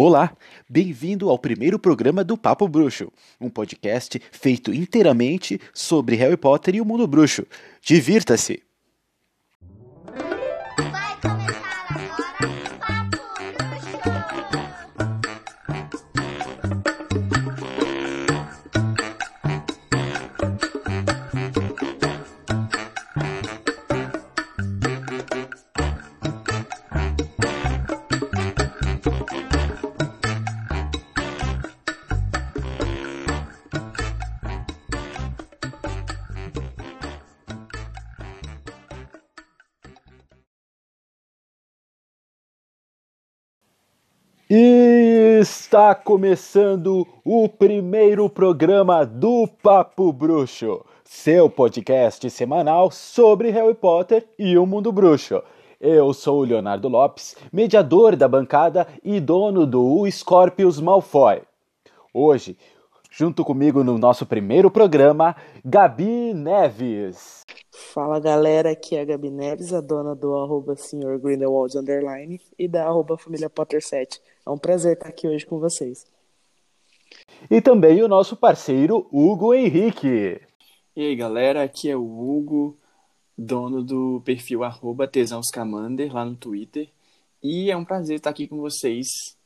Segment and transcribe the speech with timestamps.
[0.00, 0.32] Olá,
[0.70, 3.10] bem-vindo ao primeiro programa do Papo Bruxo,
[3.40, 7.44] um podcast feito inteiramente sobre Harry Potter e o mundo bruxo.
[7.82, 8.67] Divirta-se!
[45.78, 54.58] Está começando o primeiro programa do Papo Bruxo, seu podcast semanal sobre Harry Potter e
[54.58, 55.40] o mundo bruxo.
[55.80, 61.42] Eu sou o Leonardo Lopes, mediador da bancada e dono do Scorpius Malfoy.
[62.12, 62.58] Hoje,
[63.08, 67.44] junto comigo no nosso primeiro programa, Gabi Neves.
[67.70, 71.20] Fala galera, aqui é a Gabi Neves, a dona do arroba Sr.
[71.20, 74.20] Grindelwald Underline e da arroba Família Potter 7.
[74.48, 76.06] É um prazer estar aqui hoje com vocês.
[77.50, 80.40] E também o nosso parceiro Hugo Henrique.
[80.96, 82.78] E aí galera, aqui é o Hugo,
[83.36, 86.88] dono do perfil arroba tesãoscamander lá no Twitter.
[87.42, 89.36] E é um prazer estar aqui com vocês.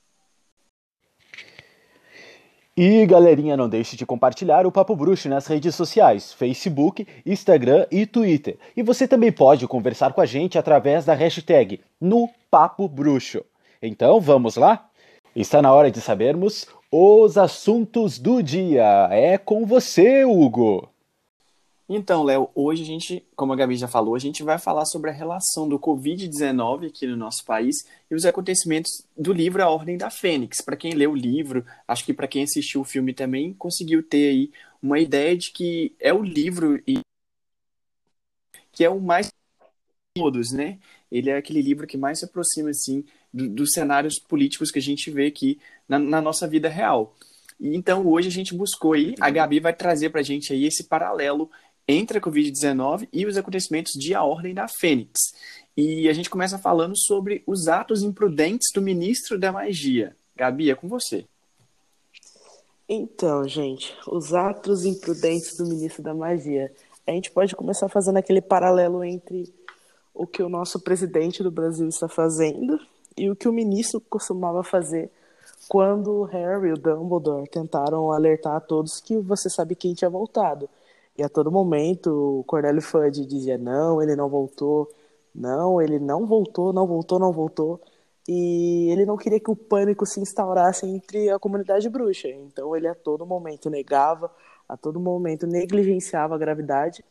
[2.77, 8.07] E galerinha, não deixe de compartilhar o Papo Bruxo nas redes sociais, Facebook, Instagram e
[8.07, 8.57] Twitter.
[8.77, 13.45] E você também pode conversar com a gente através da hashtag no Papo Bruxo.
[13.83, 14.89] Então vamos lá?
[15.35, 19.09] Está na hora de sabermos os assuntos do dia.
[19.11, 20.91] É com você, Hugo.
[21.89, 25.09] Então, Léo, hoje a gente, como a Gabi já falou, a gente vai falar sobre
[25.09, 27.77] a relação do Covid-19 aqui no nosso país
[28.11, 30.61] e os acontecimentos do livro A Ordem da Fênix.
[30.61, 34.29] Para quem leu o livro, acho que para quem assistiu o filme também conseguiu ter
[34.29, 34.51] aí
[34.83, 37.01] uma ideia de que é o livro e
[38.71, 39.33] que é o mais
[40.15, 40.79] todos, né?
[41.11, 44.83] Ele é aquele livro que mais se aproxima assim do- dos cenários políticos que a
[44.83, 47.15] gente vê aqui na, na nossa vida real.
[47.61, 50.85] E então hoje a gente buscou aí, a Gabi vai trazer pra gente aí esse
[50.85, 51.51] paralelo
[51.87, 55.19] entre a Covid-19 e os acontecimentos de A Ordem da Fênix.
[55.77, 60.15] E a gente começa falando sobre os atos imprudentes do ministro da Magia.
[60.37, 61.25] Gabi, é com você.
[62.89, 66.73] Então, gente, os atos imprudentes do ministro da Magia.
[67.07, 69.53] A gente pode começar fazendo aquele paralelo entre
[70.15, 72.79] o que o nosso presidente do Brasil está fazendo
[73.17, 75.11] e o que o ministro costumava fazer
[75.69, 80.69] quando Harry e o Dumbledore tentaram alertar a todos que você sabe quem tinha voltado.
[81.17, 84.91] E a todo momento o Cornélio Fudge dizia: não, ele não voltou,
[85.35, 87.81] não, ele não voltou, não voltou, não voltou.
[88.29, 92.29] E ele não queria que o pânico se instaurasse entre a comunidade bruxa.
[92.29, 94.31] Então ele a todo momento negava,
[94.69, 97.05] a todo momento negligenciava a gravidade.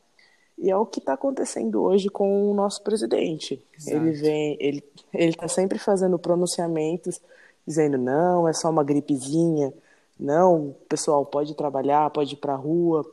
[0.62, 3.62] E é o que está acontecendo hoje com o nosso presidente.
[3.78, 3.98] Exato.
[3.98, 4.84] Ele vem, ele
[5.14, 7.20] ele está sempre fazendo pronunciamentos
[7.66, 9.74] dizendo não, é só uma gripezinha,
[10.20, 13.06] não, pessoal pode trabalhar, pode ir para a rua,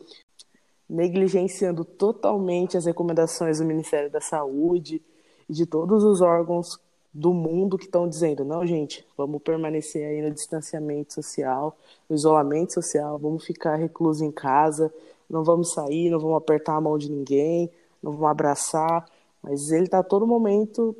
[0.88, 5.02] negligenciando totalmente as recomendações do Ministério da Saúde
[5.48, 6.78] e de todos os órgãos
[7.12, 11.76] do mundo que estão dizendo, não, gente, vamos permanecer aí no distanciamento social,
[12.08, 14.92] no isolamento social, vamos ficar recluso em casa,
[15.28, 17.70] não vamos sair, não vamos apertar a mão de ninguém,
[18.02, 19.04] não vamos abraçar,
[19.42, 20.96] mas ele está a todo momento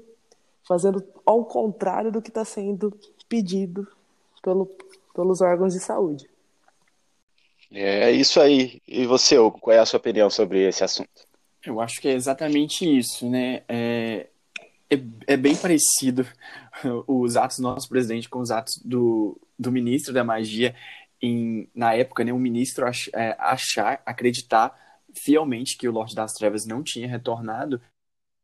[0.66, 2.94] fazendo ao contrário do que está sendo
[3.28, 3.88] pedido
[4.42, 4.68] pelo,
[5.14, 6.28] pelos órgãos de saúde.
[7.70, 8.80] É isso aí.
[8.86, 11.26] E você, Hugo, qual é a sua opinião sobre esse assunto?
[11.64, 13.62] Eu acho que é exatamente isso, né?
[13.68, 14.26] É,
[14.90, 16.26] é, é bem parecido
[17.06, 20.74] os atos do nosso presidente com os atos do, do ministro da magia.
[21.20, 24.76] Em, na época, né, o ministro ach, é, achar, acreditar
[25.14, 27.80] fielmente que o Lorde das Trevas não tinha retornado.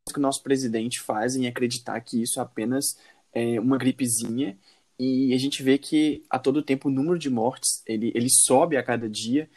[0.08, 2.98] O que o nosso presidente faz em acreditar que isso é apenas
[3.32, 4.58] é, uma gripezinha.
[4.98, 8.76] E a gente vê que a todo tempo o número de mortes ele, ele sobe
[8.76, 9.48] a cada dia.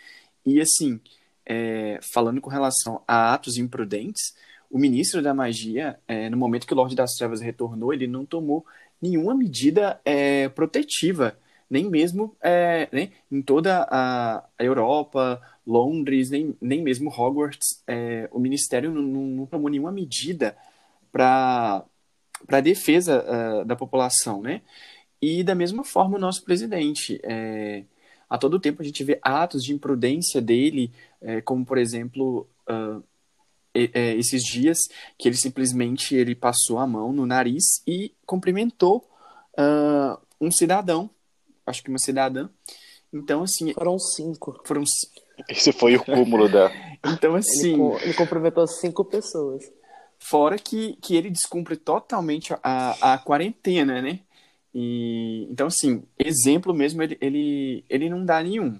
[0.46, 1.00] E assim,
[1.46, 4.36] é, falando com relação a atos imprudentes,
[4.70, 8.26] o ministro da magia, é, no momento que o Lorde das Trevas retornou, ele não
[8.26, 8.66] tomou
[9.02, 11.38] nenhuma medida é, protetiva,
[11.70, 18.40] nem mesmo é, né, em toda a, Europa, Londres, nem, nem mesmo Hogwarts, é, o
[18.40, 20.58] ministério não, não, não tomou nenhuma medida
[21.12, 21.84] para
[22.48, 24.62] a defesa uh, da população, né?
[25.22, 27.84] E da mesma forma o nosso presidente, é,
[28.30, 30.92] a todo tempo a gente vê atos de imprudência dele,
[31.22, 33.04] é, como por exemplo uh,
[33.74, 34.80] esses dias
[35.18, 39.08] que ele simplesmente ele passou a mão no nariz e cumprimentou
[39.58, 41.10] uh, um cidadão
[41.68, 42.50] acho que uma cidadã.
[43.14, 44.60] Então, assim, Foram cinco.
[44.66, 44.84] foram.
[45.48, 46.72] Esse foi o cúmulo da.
[47.06, 49.64] Então, Ele, assim, co- ele cumprimentou cinco pessoas.
[50.20, 54.22] fora que, que ele descumpre totalmente a, a quarentena, né?
[54.74, 58.80] E, então, assim, exemplo mesmo, ele, ele, ele não dá nenhum.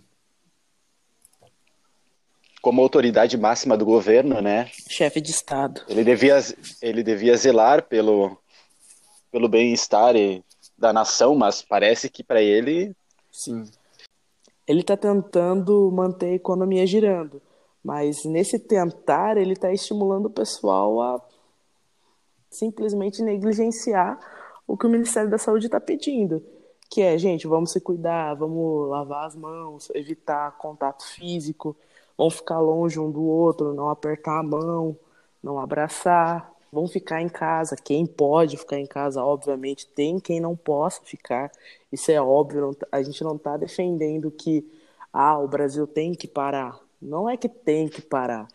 [2.62, 4.70] Como autoridade máxima do governo, né?
[4.90, 5.82] Chefe de Estado.
[5.88, 6.38] Ele devia,
[6.82, 8.38] ele devia zelar pelo,
[9.32, 10.44] pelo bem-estar e-
[10.78, 12.96] da nação, mas parece que para ele
[13.32, 13.66] Sim.
[14.68, 17.40] Ele está tentando manter a economia girando,
[17.84, 21.22] mas nesse tentar ele está estimulando o pessoal a
[22.50, 24.20] simplesmente negligenciar
[24.66, 26.44] o que o Ministério da Saúde está pedindo,
[26.90, 31.78] que é, gente, vamos se cuidar, vamos lavar as mãos, evitar contato físico,
[32.18, 34.98] vamos ficar longe um do outro, não apertar a mão,
[35.42, 37.76] não abraçar, vão ficar em casa.
[37.76, 41.52] Quem pode ficar em casa, obviamente, tem quem não possa ficar.
[41.92, 44.66] Isso é óbvio, não tá- a gente não está defendendo que
[45.12, 46.80] ah, o Brasil tem que parar.
[47.02, 48.48] Não é que tem que parar,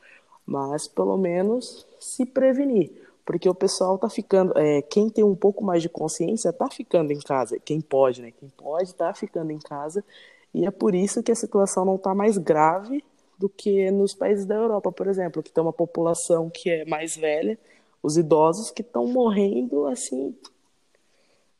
[0.47, 2.91] mas pelo menos se prevenir.
[3.25, 7.13] Porque o pessoal tá ficando, é, quem tem um pouco mais de consciência tá ficando
[7.13, 7.59] em casa.
[7.65, 8.33] Quem pode, né?
[8.33, 10.05] Quem pode tá ficando em casa.
[10.53, 13.05] E é por isso que a situação não tá mais grave
[13.39, 17.17] do que nos países da Europa, por exemplo, que tem uma população que é mais
[17.17, 17.59] velha,
[18.03, 20.37] os idosos que estão morrendo assim,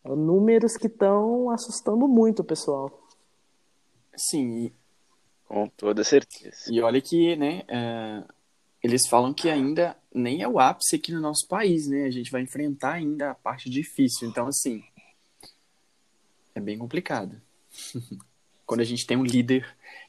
[0.05, 2.91] números que estão assustando muito o pessoal.
[4.17, 4.73] Sim,
[5.47, 6.71] com toda certeza.
[6.71, 8.25] e olha que, né, é,
[8.83, 12.05] eles falam que ainda nem é o ápice aqui no nosso país, né?
[12.05, 14.29] A gente vai enfrentar ainda a parte difícil.
[14.29, 14.83] Então, assim,
[16.55, 17.41] é bem complicado.
[18.67, 19.67] Quando a gente tem um líder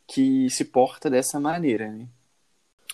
[0.08, 2.08] que se porta dessa maneira, né?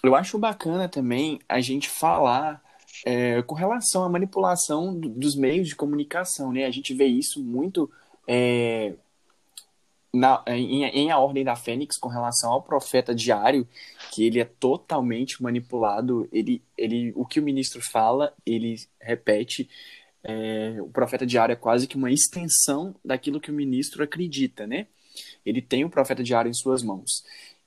[0.04, 2.64] Eu acho bacana também a gente falar
[3.06, 6.66] é, com relação à manipulação do- dos meios de comunicação, né?
[6.66, 7.90] A gente vê isso muito
[8.28, 8.94] é,
[10.14, 13.68] na- em, em A Ordem da Fênix com relação ao profeta diário,
[14.12, 16.28] que ele é totalmente manipulado.
[16.32, 19.70] Ele, ele, o que o ministro fala, ele repete.
[20.24, 24.88] É, o profeta diário é quase que uma extensão daquilo que o ministro acredita, né?
[25.46, 27.24] Ele tem o profeta diário em suas mãos.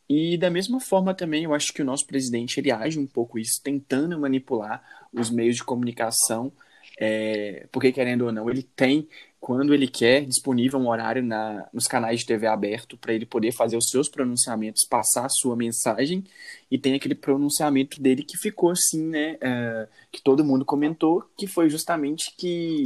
[0.08, 3.38] E da mesma forma também, eu acho que o nosso presidente ele age um pouco
[3.38, 6.52] isso, tentando manipular os meios de comunicação,
[6.98, 9.08] é, porque querendo ou não, ele tem,
[9.40, 13.52] quando ele quer, disponível um horário na, nos canais de TV aberto para ele poder
[13.52, 16.24] fazer os seus pronunciamentos, passar a sua mensagem,
[16.70, 21.46] e tem aquele pronunciamento dele que ficou assim, né, é, que todo mundo comentou, que
[21.46, 22.84] foi justamente que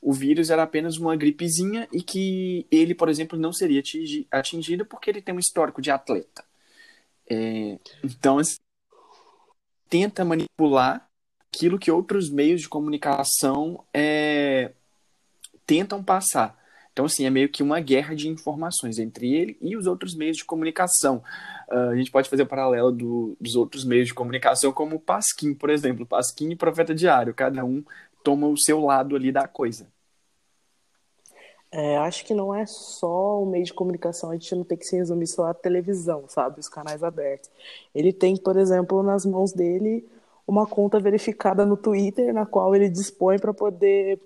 [0.00, 4.84] o vírus era apenas uma gripezinha e que ele, por exemplo, não seria atingi- atingido
[4.84, 6.44] porque ele tem um histórico de atleta.
[7.30, 8.58] É, então, assim,
[9.88, 11.08] tenta manipular
[11.54, 14.72] aquilo que outros meios de comunicação é,
[15.66, 16.58] tentam passar.
[16.92, 20.36] Então, assim, é meio que uma guerra de informações entre ele e os outros meios
[20.36, 21.22] de comunicação.
[21.70, 25.00] Ah, a gente pode fazer o paralelo do- dos outros meios de comunicação, como o
[25.00, 26.04] Pasquim, por exemplo.
[26.04, 27.32] Pasquim e Profeta Diário.
[27.34, 27.82] Cada um
[28.22, 29.86] toma o seu lado ali da coisa.
[31.70, 34.84] É, acho que não é só o meio de comunicação, a gente não tem que
[34.84, 36.60] se resumir só à televisão, sabe?
[36.60, 37.48] Os canais abertos.
[37.94, 40.06] Ele tem, por exemplo, nas mãos dele
[40.46, 44.20] uma conta verificada no Twitter, na qual ele dispõe para poder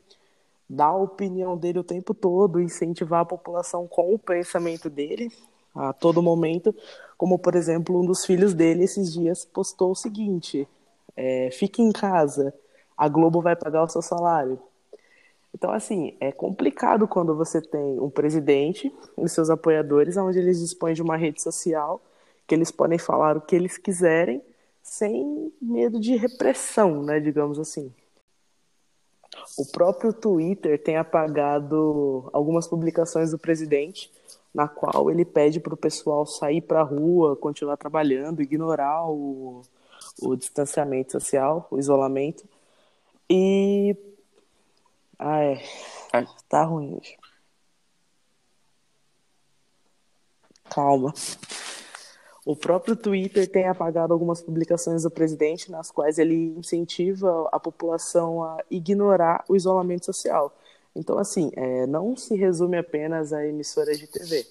[0.68, 5.30] dar a opinião dele o tempo todo, incentivar a população com o pensamento dele
[5.74, 6.74] a todo momento.
[7.16, 10.66] Como, por exemplo, um dos filhos dele esses dias postou o seguinte:
[11.16, 12.52] é, fique em casa,
[12.96, 14.58] a Globo vai pagar o seu salário.
[15.54, 20.92] Então, assim, é complicado quando você tem um presidente e seus apoiadores, onde eles dispõem
[20.92, 21.98] de uma rede social,
[22.46, 24.42] que eles podem falar o que eles quiserem,
[24.86, 27.92] sem medo de repressão, né, digamos assim.
[29.58, 34.10] O próprio Twitter tem apagado algumas publicações do presidente,
[34.54, 39.62] na qual ele pede para o pessoal sair para a rua, continuar trabalhando, ignorar o,
[40.22, 42.44] o distanciamento social, o isolamento.
[43.28, 43.94] E
[45.18, 45.62] ah, é.
[46.12, 46.26] Ai.
[46.48, 47.16] Tá ruim hoje.
[50.70, 51.12] Calma.
[52.46, 58.40] O próprio Twitter tem apagado algumas publicações do presidente nas quais ele incentiva a população
[58.44, 60.56] a ignorar o isolamento social.
[60.94, 64.46] Então, assim, é, não se resume apenas a emissoras de TV.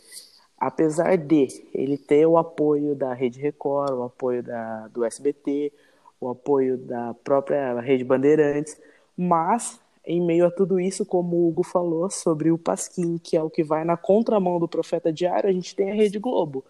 [0.58, 5.72] Apesar de ele ter o apoio da Rede Record, o apoio da, do SBT,
[6.20, 8.78] o apoio da própria Rede Bandeirantes,
[9.16, 13.42] mas em meio a tudo isso, como o Hugo falou sobre o Pasquim, que é
[13.42, 16.64] o que vai na contramão do Profeta Diário, a gente tem a Rede Globo,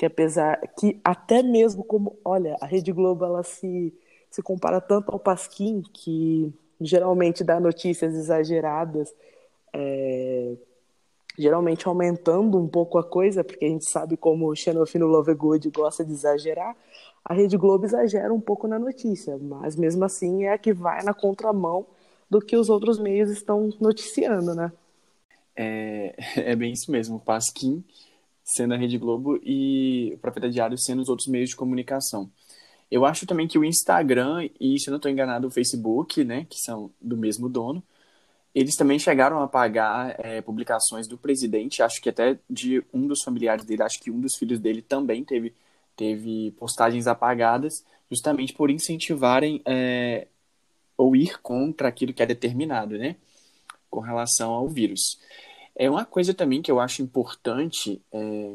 [0.00, 3.92] que apesar que até mesmo como, olha, a Rede Globo ela se
[4.30, 9.12] se compara tanto ao Pasquim que geralmente dá notícias exageradas,
[9.74, 10.54] é,
[11.38, 16.02] geralmente aumentando um pouco a coisa, porque a gente sabe como o Xenofino Lovegood gosta
[16.02, 16.74] de exagerar,
[17.22, 21.02] a Rede Globo exagera um pouco na notícia, mas mesmo assim é a que vai
[21.02, 21.84] na contramão
[22.30, 24.72] do que os outros meios estão noticiando, né?
[25.54, 26.14] É,
[26.52, 27.84] é bem isso mesmo, o Pasquim
[28.54, 32.30] sendo a Rede Globo e o Profeta Diário sendo os outros meios de comunicação.
[32.90, 36.46] Eu acho também que o Instagram e, se eu não estou enganado, o Facebook, né,
[36.50, 37.82] que são do mesmo dono,
[38.54, 43.22] eles também chegaram a pagar é, publicações do presidente, acho que até de um dos
[43.22, 45.54] familiares dele, acho que um dos filhos dele também teve,
[45.96, 50.26] teve postagens apagadas, justamente por incentivarem é,
[50.96, 53.14] ou ir contra aquilo que é determinado, né?
[53.88, 55.18] Com relação ao vírus.
[55.80, 58.52] É uma coisa também que eu acho importante é,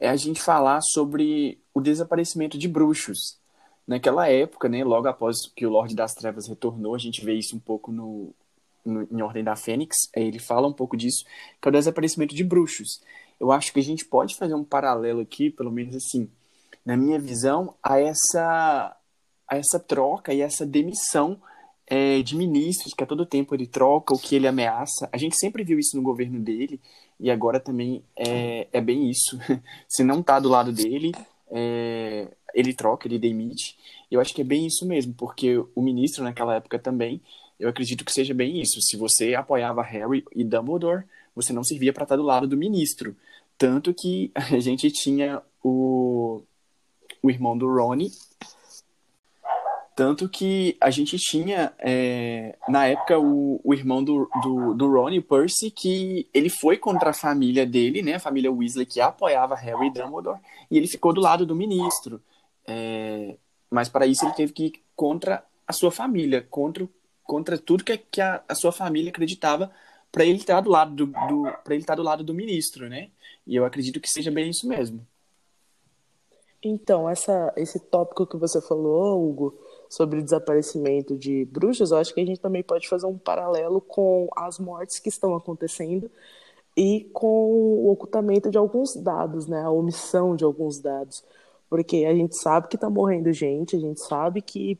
[0.00, 3.38] é a gente falar sobre o desaparecimento de bruxos.
[3.86, 7.54] Naquela época, né, logo após que o Lorde das Trevas retornou, a gente vê isso
[7.54, 8.34] um pouco no,
[8.82, 11.26] no, em Ordem da Fênix, ele fala um pouco disso,
[11.60, 13.02] que é o desaparecimento de bruxos.
[13.38, 16.30] Eu acho que a gente pode fazer um paralelo aqui, pelo menos assim,
[16.86, 18.96] na minha visão, a essa,
[19.46, 21.38] a essa troca e essa demissão
[21.86, 25.08] é, de ministros, que a todo tempo ele troca o que ele ameaça.
[25.12, 26.80] A gente sempre viu isso no governo dele,
[27.18, 29.38] e agora também é, é bem isso.
[29.88, 31.12] Se não tá do lado dele,
[31.50, 33.76] é, ele troca, ele demite.
[34.10, 37.20] Eu acho que é bem isso mesmo, porque o ministro naquela época também,
[37.58, 38.80] eu acredito que seja bem isso.
[38.80, 43.16] Se você apoiava Harry e Dumbledore, você não servia para estar do lado do ministro.
[43.58, 46.42] Tanto que a gente tinha o,
[47.22, 48.10] o irmão do Ronnie
[49.94, 55.20] tanto que a gente tinha, é, na época, o, o irmão do, do, do Ron,
[55.22, 59.86] Percy, que ele foi contra a família dele, né, a família Weasley, que apoiava Harry
[59.86, 62.20] e Dumbledore, e ele ficou do lado do ministro.
[62.66, 63.36] É,
[63.70, 66.88] mas para isso ele teve que ir contra a sua família, contra,
[67.22, 69.70] contra tudo que, que a, a sua família acreditava
[70.10, 73.10] para ele estar do lado do, do para ele estar do lado do ministro, né?
[73.46, 75.06] E eu acredito que seja bem isso mesmo.
[76.62, 79.58] Então, essa, esse tópico que você falou, Hugo,
[79.94, 83.80] sobre o desaparecimento de bruxas, eu acho que a gente também pode fazer um paralelo
[83.80, 86.10] com as mortes que estão acontecendo
[86.76, 89.62] e com o ocultamento de alguns dados, né?
[89.62, 91.22] A omissão de alguns dados.
[91.70, 94.76] Porque a gente sabe que está morrendo gente, a gente sabe que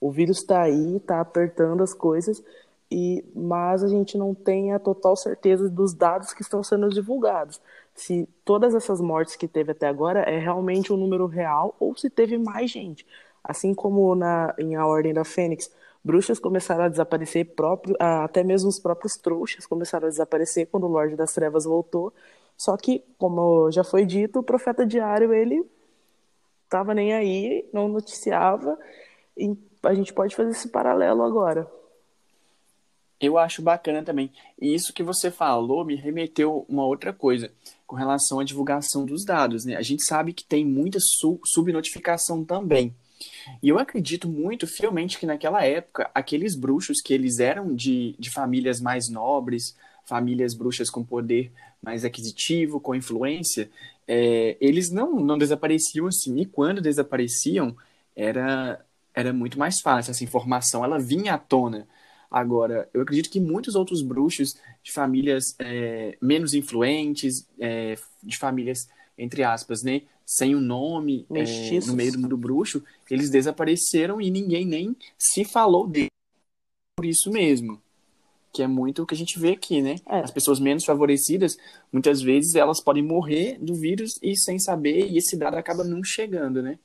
[0.00, 2.42] o vírus está aí, está apertando as coisas,
[2.90, 7.60] e mas a gente não tem a total certeza dos dados que estão sendo divulgados.
[7.94, 12.10] Se todas essas mortes que teve até agora é realmente um número real ou se
[12.10, 13.06] teve mais gente.
[13.46, 15.70] Assim como na, em A Ordem da Fênix,
[16.02, 20.90] bruxas começaram a desaparecer, próprio, até mesmo os próprios trouxas começaram a desaparecer quando o
[20.90, 22.12] Lorde das Trevas voltou.
[22.56, 25.64] Só que, como já foi dito, o Profeta Diário, ele
[26.64, 28.76] estava nem aí, não noticiava,
[29.36, 31.70] e a gente pode fazer esse paralelo agora.
[33.20, 34.30] Eu acho bacana também.
[34.60, 37.50] E isso que você falou me remeteu uma outra coisa
[37.86, 39.64] com relação à divulgação dos dados.
[39.64, 39.76] Né?
[39.76, 42.94] A gente sabe que tem muita subnotificação também.
[43.62, 48.30] E eu acredito muito fielmente que naquela época, aqueles bruxos que eles eram de, de
[48.30, 53.70] famílias mais nobres, famílias bruxas com poder mais aquisitivo, com influência,
[54.06, 56.38] é, eles não, não desapareciam assim.
[56.38, 57.76] E quando desapareciam,
[58.14, 60.10] era, era muito mais fácil.
[60.10, 61.86] Essa informação ela vinha à tona.
[62.30, 68.88] Agora, eu acredito que muitos outros bruxos de famílias é, menos influentes, é, de famílias,
[69.16, 74.20] entre aspas, né, sem o um nome é, no meio do mundo bruxo, eles desapareceram
[74.20, 76.10] e ninguém nem se falou dele
[76.96, 77.80] por isso mesmo.
[78.52, 79.96] Que é muito o que a gente vê aqui, né?
[80.08, 80.20] É.
[80.20, 81.56] As pessoas menos favorecidas,
[81.92, 86.02] muitas vezes elas podem morrer do vírus e sem saber, e esse dado acaba não
[86.02, 86.78] chegando, né?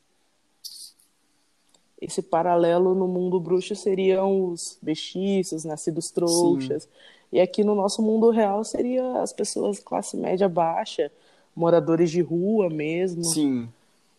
[2.00, 6.84] Esse paralelo no mundo bruxo seriam os bestiços, nascidos trouxas.
[6.84, 6.90] Sim.
[7.32, 11.12] E aqui no nosso mundo real seria as pessoas classe média baixa,
[11.56, 13.24] moradores de rua mesmo.
[13.24, 13.70] Sim.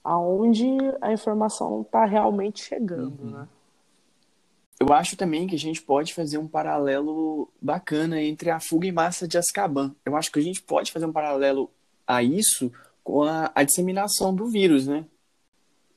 [0.04, 0.66] Aonde
[1.00, 3.30] a informação está realmente chegando, uhum.
[3.30, 3.48] né?
[4.80, 8.90] Eu acho também que a gente pode fazer um paralelo bacana entre a fuga em
[8.90, 9.94] massa de Azkaban.
[10.04, 11.70] Eu acho que a gente pode fazer um paralelo
[12.04, 12.72] a isso
[13.04, 15.04] com a, a disseminação do vírus, né?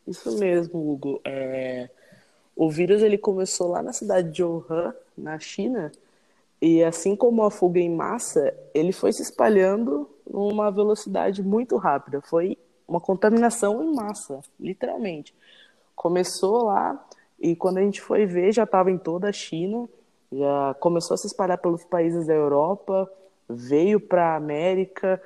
[0.07, 1.19] Isso mesmo, Hugo.
[1.25, 1.89] É...
[2.55, 5.91] O vírus ele começou lá na cidade de Wuhan, na China,
[6.61, 12.21] e assim como a fuga em massa, ele foi se espalhando numa velocidade muito rápida.
[12.21, 15.33] Foi uma contaminação em massa, literalmente.
[15.95, 17.03] Começou lá
[17.39, 19.87] e quando a gente foi ver já estava em toda a China,
[20.31, 23.09] já começou a se espalhar pelos países da Europa,
[23.47, 25.21] veio para a América,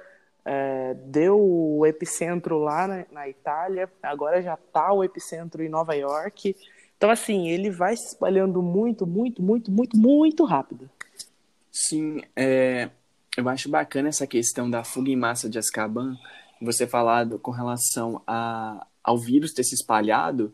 [0.45, 5.95] é, deu o epicentro lá na, na Itália, agora já está o epicentro em Nova
[5.95, 6.55] York.
[6.97, 10.89] Então, assim, ele vai se espalhando muito, muito, muito, muito, muito rápido.
[11.71, 12.89] Sim, é,
[13.37, 16.17] eu acho bacana essa questão da fuga em massa de Azkaban,
[16.61, 20.53] você falado com relação a, ao vírus ter se espalhado,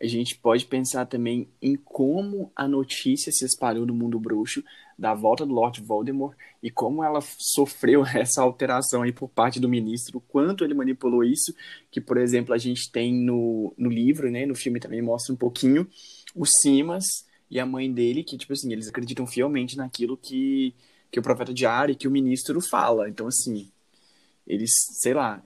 [0.00, 4.62] a gente pode pensar também em como a notícia se espalhou no mundo bruxo
[4.98, 9.68] da volta do Lord Voldemort e como ela sofreu essa alteração aí por parte do
[9.68, 11.54] ministro, quanto ele manipulou isso,
[11.90, 15.36] que, por exemplo, a gente tem no, no livro, né, no filme também mostra um
[15.36, 15.86] pouquinho,
[16.34, 17.04] o Simas
[17.50, 20.74] e a mãe dele, que, tipo assim, eles acreditam fielmente naquilo que,
[21.10, 23.08] que o profeta diário e que o ministro fala.
[23.08, 23.70] Então, assim,
[24.46, 25.42] eles, sei lá,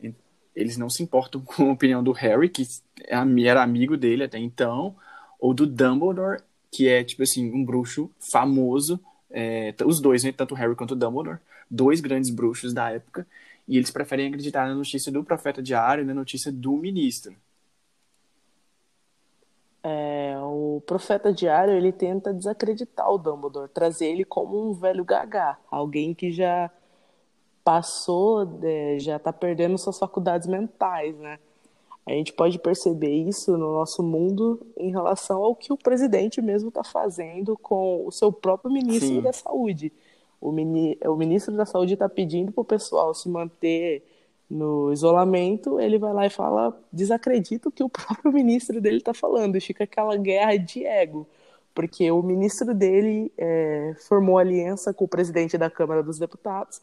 [0.55, 2.67] eles não se importam com a opinião do Harry, que
[3.07, 4.95] é era amigo dele até então,
[5.39, 9.01] ou do Dumbledore, que é, tipo assim, um bruxo famoso,
[9.31, 11.39] é, os dois, né, tanto o Harry quanto o Dumbledore,
[11.71, 13.27] dois grandes bruxos da época,
[13.67, 17.35] e eles preferem acreditar na notícia do profeta diário e na notícia do ministro.
[19.83, 25.59] É, o profeta diário ele tenta desacreditar o Dumbledore, trazer ele como um velho gagá,
[25.71, 26.71] alguém que já
[27.65, 31.39] passou, é, já está perdendo suas faculdades mentais, né?
[32.07, 36.69] A gente pode perceber isso no nosso mundo em relação ao que o presidente mesmo
[36.69, 39.21] está fazendo com o seu próprio ministro Sim.
[39.21, 39.93] da Saúde.
[40.41, 44.03] O, mini, o ministro da Saúde está pedindo para o pessoal se manter
[44.51, 49.15] no isolamento, ele vai lá e fala, desacredita o que o próprio ministro dele está
[49.15, 51.27] falando, e fica aquela guerra de ego,
[51.75, 56.83] porque o ministro dele é, formou aliança com o presidente da Câmara dos Deputados,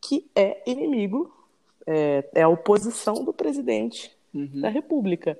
[0.00, 1.34] que é inimigo,
[1.86, 4.60] é, é a oposição do presidente uhum.
[4.60, 5.36] da República.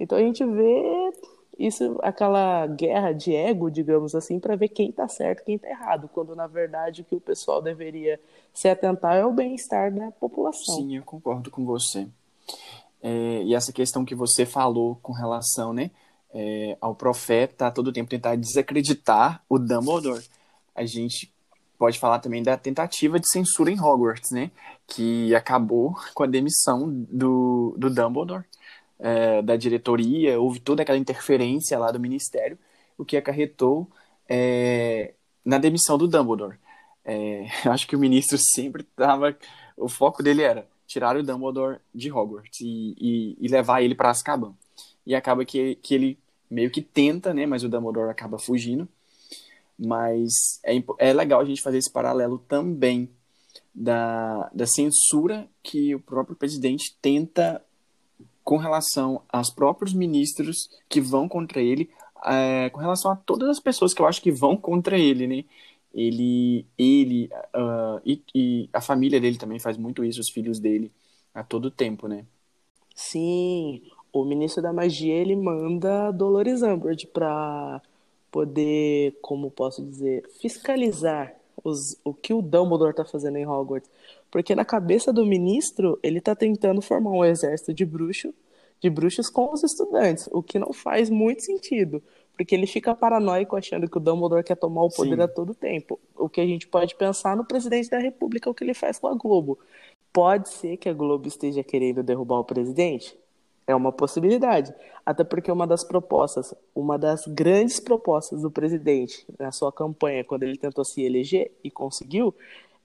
[0.00, 1.12] Então a gente vê
[1.58, 6.08] isso, aquela guerra de ego, digamos assim, para ver quem está certo, quem está errado,
[6.12, 8.20] quando na verdade o que o pessoal deveria
[8.52, 10.76] se atentar é o bem-estar da população.
[10.76, 12.06] Sim, eu concordo com você.
[13.02, 15.90] É, e essa questão que você falou com relação, né,
[16.34, 20.24] é, ao profeta a todo tempo tentar desacreditar o Dumbledore,
[20.74, 21.32] a gente
[21.78, 24.50] pode falar também da tentativa de censura em Hogwarts, né,
[24.86, 28.44] que acabou com a demissão do, do Dumbledore
[28.98, 32.58] é, da diretoria, houve toda aquela interferência lá do ministério,
[32.96, 33.90] o que acarretou
[34.28, 36.58] é, na demissão do Dumbledore.
[37.04, 39.36] É, eu acho que o ministro sempre estava.
[39.76, 44.10] O foco dele era tirar o Dumbledore de Hogwarts e, e, e levar ele para
[44.10, 44.54] Azkaban.
[45.04, 46.18] E acaba que, que ele
[46.50, 47.46] meio que tenta, né?
[47.46, 48.88] Mas o Dumbledore acaba fugindo.
[49.78, 53.10] Mas é, é legal a gente fazer esse paralelo também
[53.74, 57.62] da, da censura que o próprio presidente tenta
[58.46, 61.90] com relação aos próprios ministros que vão contra ele,
[62.24, 65.44] é, com relação a todas as pessoas que eu acho que vão contra ele, né?
[65.92, 70.92] Ele, ele uh, e, e, a família dele também faz muito isso, os filhos dele,
[71.34, 72.24] a todo tempo, né?
[72.94, 73.82] Sim,
[74.12, 77.82] o ministro da magia ele manda Dolores Umbridge para
[78.30, 83.90] poder, como posso dizer, fiscalizar os, o que o Dumbledore está fazendo em Hogwarts.
[84.30, 88.34] Porque na cabeça do ministro, ele está tentando formar um exército de bruxo,
[88.80, 92.02] de bruxos com os estudantes, o que não faz muito sentido,
[92.36, 95.22] porque ele fica paranoico achando que o Dumbledore quer tomar o poder Sim.
[95.22, 95.98] a todo tempo.
[96.14, 99.08] O que a gente pode pensar no presidente da República, o que ele faz com
[99.08, 99.58] a Globo.
[100.12, 103.18] Pode ser que a Globo esteja querendo derrubar o presidente?
[103.66, 104.72] É uma possibilidade.
[105.04, 110.42] Até porque uma das propostas, uma das grandes propostas do presidente na sua campanha, quando
[110.42, 112.34] ele tentou se eleger e conseguiu,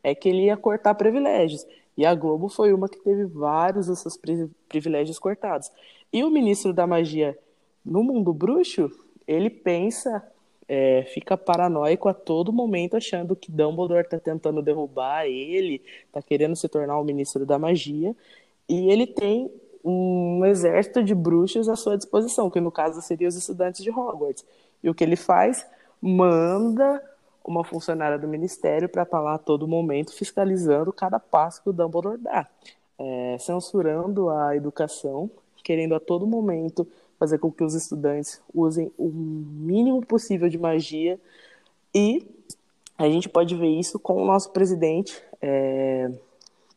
[0.03, 1.65] é que ele ia cortar privilégios.
[1.97, 4.17] E a Globo foi uma que teve vários desses
[4.67, 5.69] privilégios cortados.
[6.11, 7.37] E o ministro da magia
[7.83, 8.91] no mundo bruxo,
[9.27, 10.23] ele pensa,
[10.67, 16.55] é, fica paranoico a todo momento, achando que Dumbledore está tentando derrubar ele, está querendo
[16.55, 18.15] se tornar o ministro da magia.
[18.69, 19.51] E ele tem
[19.83, 24.45] um exército de bruxos à sua disposição, que no caso seriam os estudantes de Hogwarts.
[24.83, 25.65] E o que ele faz?
[25.99, 27.01] Manda
[27.43, 31.69] uma funcionária do ministério para estar tá lá a todo momento fiscalizando cada passo que
[31.69, 32.47] o Dumbledore dá,
[32.99, 35.29] é, censurando a educação,
[35.63, 36.87] querendo a todo momento
[37.19, 41.19] fazer com que os estudantes usem o mínimo possível de magia
[41.93, 42.25] e
[42.97, 45.21] a gente pode ver isso com o nosso presidente.
[45.41, 46.11] É,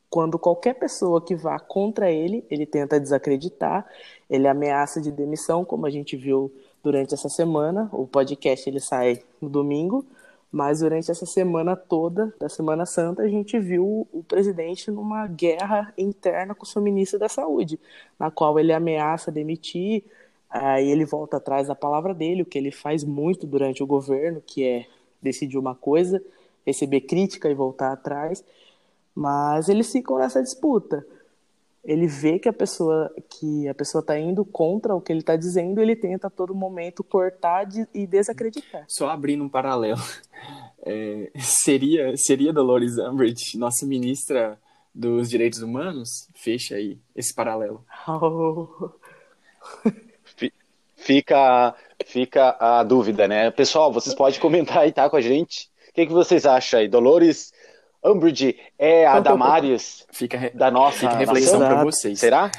[0.08, 3.84] quando qualquer pessoa que vá contra ele, ele tenta desacreditar,
[4.30, 7.88] ele ameaça de demissão, como a gente viu durante essa semana.
[7.92, 10.04] O podcast ele sai no domingo,
[10.54, 15.92] mas durante essa semana toda, da Semana Santa, a gente viu o presidente numa guerra
[15.98, 17.76] interna com o seu ministro da Saúde,
[18.16, 20.04] na qual ele ameaça demitir,
[20.48, 24.40] aí ele volta atrás da palavra dele, o que ele faz muito durante o governo,
[24.46, 24.86] que é
[25.20, 26.22] decidir uma coisa,
[26.64, 28.44] receber crítica e voltar atrás.
[29.12, 31.04] Mas eles ficam nessa disputa.
[31.84, 35.36] Ele vê que a pessoa que a pessoa está indo contra o que ele está
[35.36, 38.84] dizendo, ele tenta a todo momento cortar de, e desacreditar.
[38.88, 40.00] Só abrindo um paralelo,
[40.84, 44.58] é, seria seria Dolores Umbridge, nossa ministra
[44.94, 46.28] dos Direitos Humanos?
[46.34, 47.84] Fecha aí esse paralelo.
[48.08, 48.90] Oh.
[50.96, 51.74] Fica,
[52.06, 53.50] fica a dúvida, né?
[53.50, 55.70] Pessoal, vocês podem comentar aí, tá, com a gente.
[55.90, 56.88] O que, que vocês acham aí?
[56.88, 57.52] Dolores
[58.04, 62.18] Umbridge é a Damares Fica, re- da nossa fica a reflexão para vocês.
[62.20, 62.50] Será?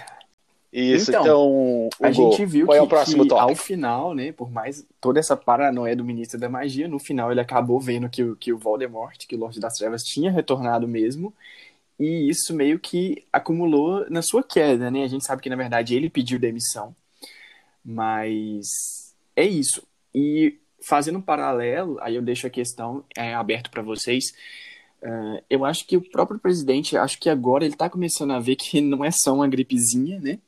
[0.73, 4.13] Isso, Então, então, A Hugo, gente viu qual que, é o próximo que, ao final,
[4.13, 8.09] né, por mais toda essa paranoia do ministro da magia, no final ele acabou vendo
[8.09, 11.33] que, o- que o Voldemort, que o Lorde das Trevas tinha retornado mesmo,
[11.97, 15.03] e isso meio que acumulou na sua queda, né?
[15.03, 16.93] A gente sabe que na verdade ele pediu demissão,
[17.83, 19.83] mas é isso.
[20.13, 24.33] E fazendo um paralelo, aí eu deixo a questão é, aberta para vocês.
[25.05, 28.55] Eh, eu acho que o próprio presidente, acho que agora ele está começando a ver
[28.57, 30.39] que não é só uma gripezinha, né?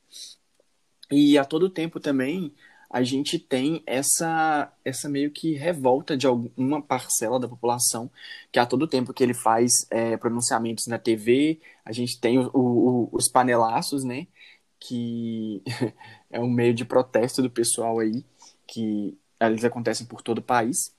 [1.12, 2.54] E a todo tempo também
[2.90, 8.10] a gente tem essa, essa meio que revolta de alguma parcela da população,
[8.52, 12.50] que a todo tempo que ele faz é, pronunciamentos na TV, a gente tem o-
[12.54, 14.28] o- os panelaços, né?
[14.80, 15.62] Que
[16.32, 18.24] é um meio de protesto do pessoal aí,
[18.68, 20.94] que eles acontecem por todo o país.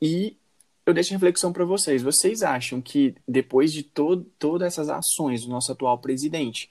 [0.00, 0.36] E
[0.84, 2.02] eu deixo a reflexão para vocês.
[2.02, 6.68] Vocês acham que depois de to todas essas ações do nosso atual presidente,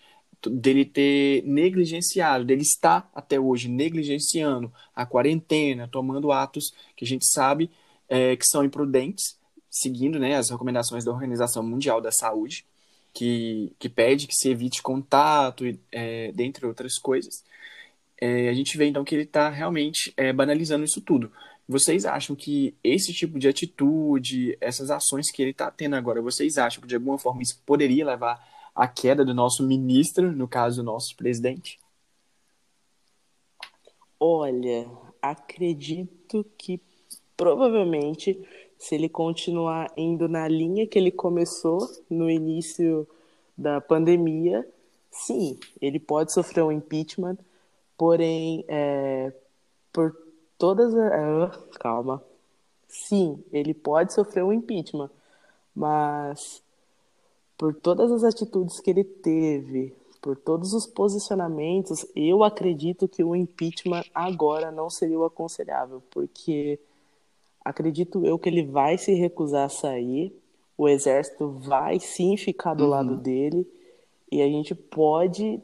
[0.49, 7.25] dele ter negligenciado, dele estar até hoje negligenciando a quarentena, tomando atos que a gente
[7.25, 7.69] sabe
[8.09, 9.37] é, que são imprudentes,
[9.69, 12.65] seguindo né, as recomendações da Organização Mundial da Saúde,
[13.13, 17.43] que, que pede que se evite contato, é, dentre outras coisas.
[18.19, 21.31] É, a gente vê então que ele está realmente é, banalizando isso tudo.
[21.67, 26.57] Vocês acham que esse tipo de atitude, essas ações que ele está tendo agora, vocês
[26.57, 28.45] acham que de alguma forma isso poderia levar
[28.75, 31.79] à queda do nosso ministro, no caso, o nosso presidente?
[34.19, 34.87] Olha,
[35.21, 36.79] acredito que
[37.41, 38.39] provavelmente,
[38.77, 43.07] se ele continuar indo na linha que ele começou no início
[43.57, 44.67] da pandemia,
[45.09, 47.37] sim, ele pode sofrer um impeachment,
[47.97, 49.33] porém, é,
[49.91, 50.15] por
[50.61, 51.11] todas as.
[51.11, 52.23] ah, calma.
[52.87, 55.09] Sim, ele pode sofrer um impeachment,
[55.73, 56.61] mas
[57.57, 63.35] por todas as atitudes que ele teve, por todos os posicionamentos, eu acredito que o
[63.35, 66.79] impeachment agora não seria o aconselhável, porque
[67.65, 70.31] acredito eu que ele vai se recusar a sair,
[70.77, 73.67] o exército vai sim ficar do lado dele,
[74.31, 75.59] e a gente pode,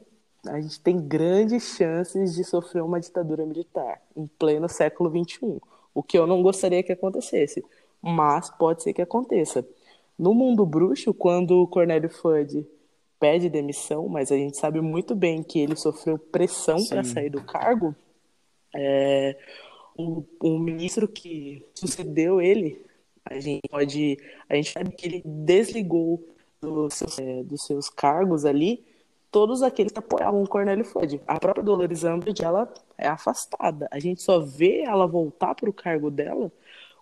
[0.45, 5.59] a gente tem grandes chances de sofrer uma ditadura militar em pleno século XXI,
[5.93, 7.63] o que eu não gostaria que acontecesse,
[8.01, 9.67] mas pode ser que aconteça.
[10.17, 12.65] No mundo bruxo, quando o Cornélio Fudge
[13.19, 17.43] pede demissão, mas a gente sabe muito bem que ele sofreu pressão para sair do
[17.43, 17.95] cargo,
[18.75, 19.37] é,
[19.97, 22.85] o, o ministro que sucedeu ele,
[23.25, 26.23] a gente pode, a gente sabe que ele desligou
[26.61, 28.85] dos seus, é, dos seus cargos ali
[29.31, 31.21] todos aqueles que apoiavam o Cornélio Fudge.
[31.27, 33.87] A própria Dolores Umbridge, ela é afastada.
[33.91, 36.51] A gente só vê ela voltar para o cargo dela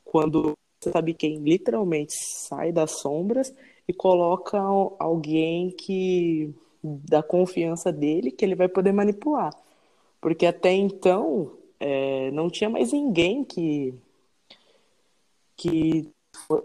[0.04, 2.14] quando você sabe quem literalmente
[2.48, 3.54] sai das sombras
[3.88, 9.54] e coloca al- alguém que da confiança dele que ele vai poder manipular.
[10.22, 13.94] Porque até então é, não tinha mais ninguém que
[15.56, 16.14] que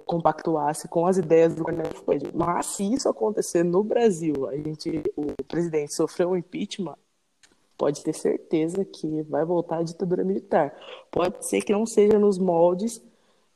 [0.04, 2.30] compactuasse com as ideias do Cornélio Fudge.
[2.34, 6.96] Mas se isso acontecer no Brasil, a gente, o presidente sofreu um impeachment,
[7.76, 10.74] pode ter certeza que vai voltar a ditadura militar.
[11.10, 13.02] Pode ser que não seja nos moldes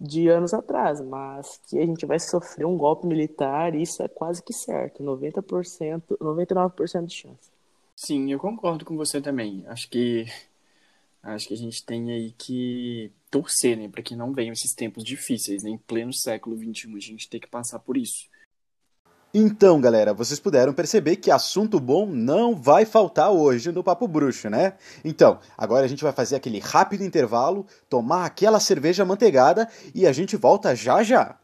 [0.00, 4.42] de anos atrás, mas que a gente vai sofrer um golpe militar, isso é quase
[4.42, 7.50] que certo, 90%, 99% de chance.
[7.96, 9.64] Sim, eu concordo com você também.
[9.68, 10.26] Acho que
[11.22, 15.02] acho que a gente tem aí que torcer, né, para que não venham esses tempos
[15.02, 18.28] difíceis, né, em pleno século XXI, a gente tem que passar por isso.
[19.36, 24.48] Então, galera, vocês puderam perceber que assunto bom não vai faltar hoje no Papo Bruxo,
[24.48, 24.74] né?
[25.04, 30.12] Então, agora a gente vai fazer aquele rápido intervalo, tomar aquela cerveja manteigada e a
[30.12, 31.36] gente volta já já.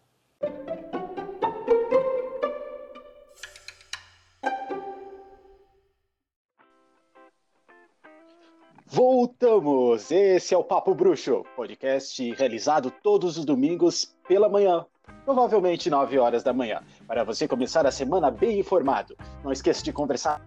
[8.92, 10.10] Voltamos!
[10.10, 14.84] Esse é o Papo Bruxo, podcast realizado todos os domingos pela manhã,
[15.24, 19.16] provavelmente 9 horas da manhã, para você começar a semana bem informado.
[19.44, 20.44] Não esqueça de conversar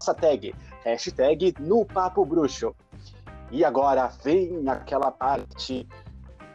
[0.00, 0.54] nossa tag,
[0.84, 2.74] hashtag no Papo Bruxo.
[3.50, 5.86] E agora vem aquela parte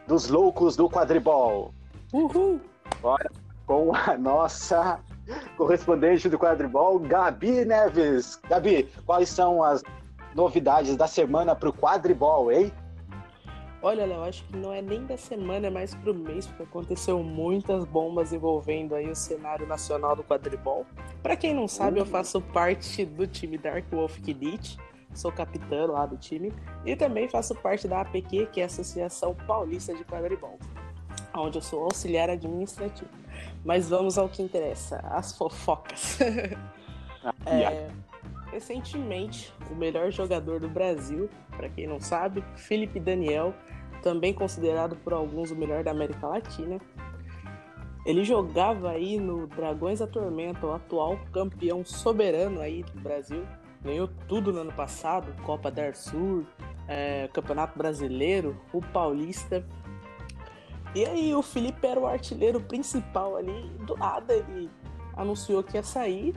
[0.08, 1.72] dos loucos do quadribol.
[2.12, 2.60] Uhul!
[3.00, 3.30] Bora
[3.64, 4.98] com a nossa
[5.56, 8.40] correspondente do quadribol, Gabi Neves.
[8.48, 9.84] Gabi, quais são as
[10.34, 12.72] novidades da semana para o quadribol, hein?
[13.82, 17.22] Olha, Léo, acho que não é nem da semana, é mais pro mês, porque aconteceu
[17.22, 20.84] muitas bombas envolvendo aí o cenário nacional do quadribol.
[21.22, 24.78] Para quem não sabe, eu faço parte do time Dark Wolf Elite,
[25.14, 26.52] sou capitã lá do time,
[26.84, 30.58] e também faço parte da APQ, que é a Associação Paulista de Quadribol,
[31.34, 33.10] onde eu sou auxiliar administrativo.
[33.64, 36.18] Mas vamos ao que interessa, as fofocas.
[37.46, 37.88] é,
[38.50, 43.54] recentemente, o melhor jogador do Brasil, para quem não sabe, Felipe Daniel,
[44.02, 46.80] também considerado por alguns o melhor da América Latina.
[48.04, 53.44] Ele jogava aí no Dragões da Tormenta, o atual campeão soberano aí do Brasil.
[53.82, 56.46] Ganhou tudo no ano passado, Copa da Sur,
[56.88, 59.64] é, Campeonato Brasileiro, o Paulista.
[60.94, 64.70] E aí o Felipe era o artilheiro principal ali, do nada ele
[65.16, 66.34] anunciou que ia sair.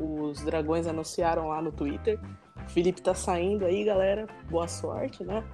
[0.00, 2.18] Os Dragões anunciaram lá no Twitter.
[2.56, 4.26] O Felipe tá saindo aí, galera.
[4.50, 5.44] Boa sorte, né?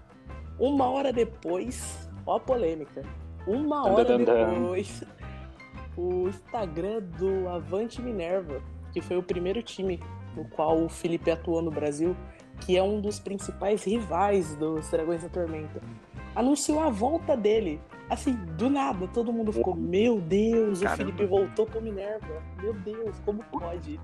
[0.59, 3.03] Uma hora depois, ó a polêmica.
[3.47, 5.03] Uma hora depois,
[5.97, 10.01] o Instagram do Avante Minerva, que foi o primeiro time
[10.37, 12.17] no qual o Felipe atuou no Brasil,
[12.61, 15.81] que é um dos principais rivais dos Dragões da Tormenta,
[16.35, 17.81] anunciou a volta dele.
[18.09, 20.97] Assim, do nada, todo mundo ficou: Meu Deus, o Caramba.
[20.97, 22.43] Felipe voltou pro Minerva.
[22.63, 23.99] Meu Deus, como pode?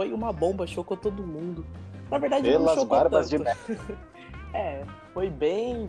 [0.00, 1.62] Foi uma bomba, chocou todo mundo.
[2.10, 3.98] Na verdade, não Pelas chocou barbas de tanto.
[4.54, 4.82] É,
[5.12, 5.86] foi bem.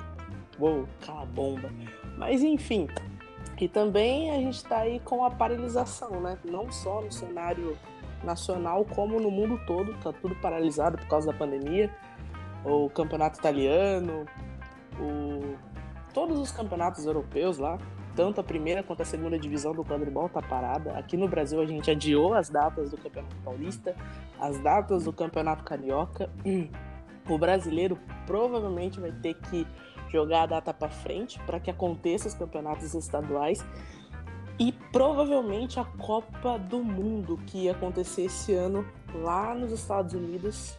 [0.59, 1.71] Uou, aquela bomba.
[2.17, 2.89] Mas enfim.
[3.57, 6.37] E também a gente tá aí com a paralisação, né?
[6.43, 7.77] Não só no cenário
[8.21, 9.97] nacional, como no mundo todo.
[10.03, 11.89] Tá tudo paralisado por causa da pandemia.
[12.65, 14.25] O campeonato italiano,
[14.99, 15.55] o...
[16.13, 17.77] todos os campeonatos europeus lá.
[18.15, 20.97] Tanto a primeira quanto a segunda divisão do quadribol tá parada.
[20.97, 23.95] Aqui no Brasil a gente adiou as datas do Campeonato Paulista,
[24.39, 26.29] as datas do Campeonato Carioca.
[27.29, 29.65] O brasileiro provavelmente vai ter que
[30.09, 33.63] jogar a data para frente para que aconteça os campeonatos estaduais
[34.59, 40.77] e provavelmente a Copa do Mundo que ia acontecer esse ano lá nos Estados Unidos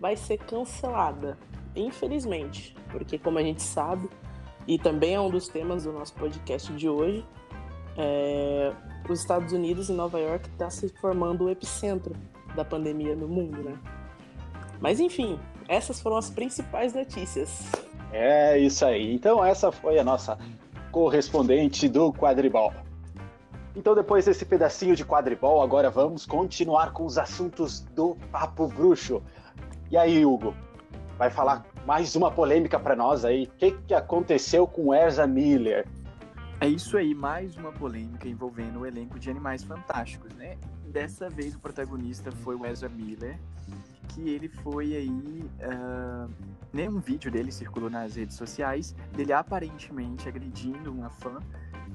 [0.00, 1.38] vai ser cancelada,
[1.74, 4.08] infelizmente, porque como a gente sabe
[4.68, 7.24] e também é um dos temas do nosso podcast de hoje,
[7.96, 8.70] é,
[9.08, 12.14] os Estados Unidos e Nova York está se formando o epicentro
[12.54, 13.78] da pandemia no mundo, né?
[14.78, 17.72] Mas enfim, essas foram as principais notícias.
[18.12, 19.14] É isso aí.
[19.14, 20.38] Então essa foi a nossa
[20.92, 22.72] correspondente do quadribol.
[23.74, 29.22] Então depois desse pedacinho de quadribol, agora vamos continuar com os assuntos do Papo Bruxo.
[29.90, 30.54] E aí, Hugo,
[31.16, 33.44] vai falar mais uma polêmica para nós aí?
[33.44, 35.86] O que, que aconteceu com Erza Miller?
[36.60, 40.58] É isso aí, mais uma polêmica envolvendo o elenco de Animais Fantásticos, né?
[40.84, 43.38] Dessa vez o protagonista foi o Ezra Miller,
[44.08, 45.44] que ele foi aí.
[46.74, 51.38] né, um vídeo dele circulou nas redes sociais, dele aparentemente agredindo uma fã.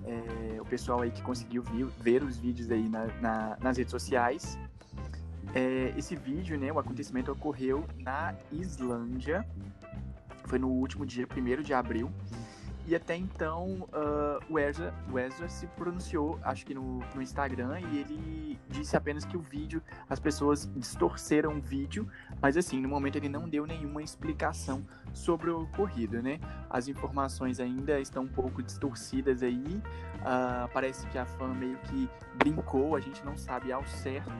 [0.06, 3.92] É, o pessoal aí que conseguiu vi- ver os vídeos aí na- na- nas redes
[3.92, 4.58] sociais.
[5.54, 9.46] É, esse vídeo, né, o acontecimento ocorreu na Islândia.
[10.46, 12.12] Foi no último dia, 1 de abril.
[12.86, 17.80] E até então, ah, o, Ezra, o Ezra se pronunciou, acho que no, no Instagram,
[17.80, 22.08] e ele disse apenas que o vídeo, as pessoas distorceram o vídeo,
[22.42, 26.40] mas assim, no momento ele não deu nenhuma explicação sobre o ocorrido, né?
[26.70, 29.82] As informações ainda estão um pouco distorcidas aí,
[30.26, 34.32] ah, parece que a fã meio que brincou, a gente não sabe ao certo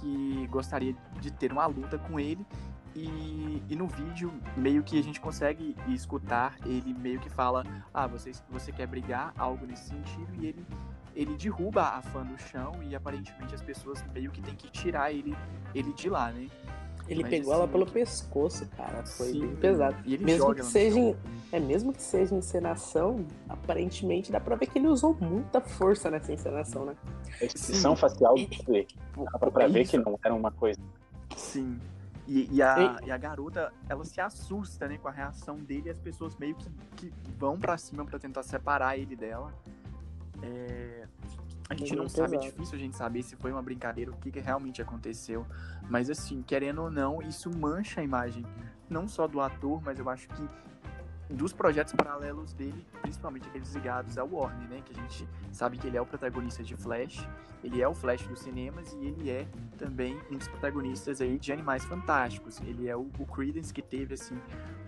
[0.00, 2.46] que gostaria de ter uma luta com ele,
[2.94, 8.06] e, e no vídeo, meio que a gente consegue escutar ele meio que fala: Ah,
[8.06, 9.32] você, você quer brigar?
[9.38, 10.28] Algo nesse sentido.
[10.40, 10.66] E ele,
[11.14, 15.12] ele derruba a fã do chão e aparentemente as pessoas meio que tem que tirar
[15.12, 15.36] ele,
[15.74, 16.48] ele de lá, né?
[17.08, 19.04] Ele Mas, pegou ela assim, pelo pescoço, cara.
[19.04, 19.96] Foi Sim, bem pesado.
[20.04, 21.16] E ele Mesmo joga que no seja em,
[21.50, 26.32] é mesmo que seja encenação, aparentemente dá pra ver que ele usou muita força nessa
[26.32, 26.94] encenação, né?
[27.40, 28.86] A expressão facial dele.
[29.32, 30.80] Dá pra ver que não era uma coisa.
[31.36, 31.80] Sim.
[32.26, 35.90] E, e a, e a garota, ela se assusta, né, com a reação dele e
[35.90, 39.52] as pessoas meio que, que vão pra cima pra tentar separar ele dela.
[40.42, 41.06] É,
[41.68, 44.16] A gente Bem não sabe, é difícil a gente saber se foi uma brincadeira, o
[44.16, 45.44] que, que realmente aconteceu.
[45.88, 48.44] Mas assim, querendo ou não, isso mancha a imagem,
[48.88, 50.48] não só do ator, mas eu acho que
[51.30, 54.82] dos projetos paralelos dele, principalmente aqueles ligados ao Warner, né?
[54.84, 57.26] Que a gente sabe que ele é o protagonista de Flash,
[57.62, 59.46] ele é o Flash dos cinemas e ele é
[59.78, 62.60] também um dos protagonistas aí de Animais Fantásticos.
[62.62, 64.36] Ele é o, o Credence que teve assim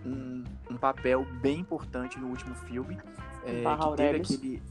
[0.05, 2.99] um, um papel bem importante no último filme,
[3.45, 4.31] é, Barra que teve Aurelius.
[4.31, 4.61] aquele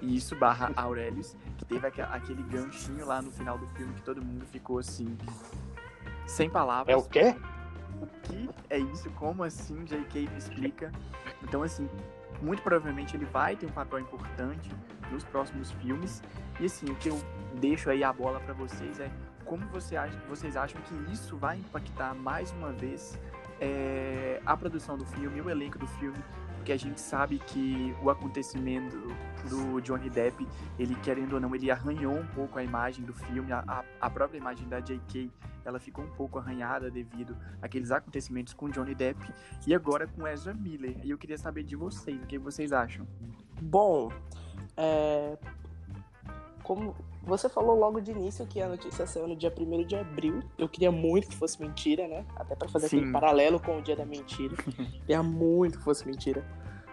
[0.00, 4.02] E isso barra Aurelius, que teve aque- aquele ganchinho lá no final do filme que
[4.02, 5.16] todo mundo ficou assim,
[6.26, 6.94] sem palavras.
[6.94, 7.34] É o quê?
[8.00, 9.10] O que é isso?
[9.12, 9.84] Como assim?
[9.84, 10.28] J.K.
[10.28, 10.92] me explica.
[11.42, 11.88] Então, assim,
[12.42, 14.70] muito provavelmente ele vai ter um papel importante
[15.10, 16.22] nos próximos filmes.
[16.60, 17.20] E assim, o que eu
[17.60, 19.10] deixo aí a bola pra vocês é
[19.44, 23.18] como você acha, vocês acham que isso vai impactar mais uma vez
[23.60, 26.18] é, a produção do filme, o elenco do filme,
[26.64, 28.96] porque a gente sabe que o acontecimento
[29.50, 30.48] do Johnny Depp,
[30.78, 34.38] ele querendo ou não, ele arranhou um pouco a imagem do filme, a, a- própria
[34.38, 35.30] imagem da J.K.
[35.62, 39.20] ela ficou um pouco arranhada devido àqueles acontecimentos com Johnny Depp
[39.66, 40.96] e agora com Ezra Miller.
[41.04, 43.06] E eu queria saber de vocês, o que vocês acham?
[43.60, 44.10] Bom,
[44.74, 45.36] é,
[46.62, 46.96] como
[47.26, 50.68] você falou logo de início que a notícia saiu no dia 1 de abril, eu
[50.68, 52.24] queria muito que fosse mentira, né?
[52.36, 52.98] Até pra fazer Sim.
[52.98, 54.56] aquele paralelo com o dia da mentira.
[55.00, 56.44] queria muito que fosse mentira.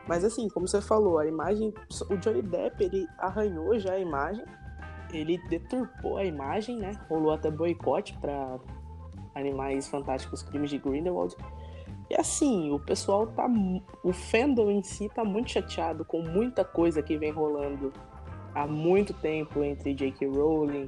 [0.08, 1.74] Mas assim, como você falou, a imagem.
[2.10, 4.44] O Johnny Depp, ele arranhou já a imagem,
[5.12, 7.00] ele deturpou a imagem, né?
[7.10, 8.60] Rolou até boicote pra
[9.36, 11.36] Animais Fantásticos Crimes de Grindelwald.
[12.10, 13.48] E assim, o pessoal tá.
[14.04, 17.94] O fandom em si tá muito chateado com muita coisa que vem rolando
[18.54, 20.28] há muito tempo entre J.K.
[20.28, 20.88] Rowling,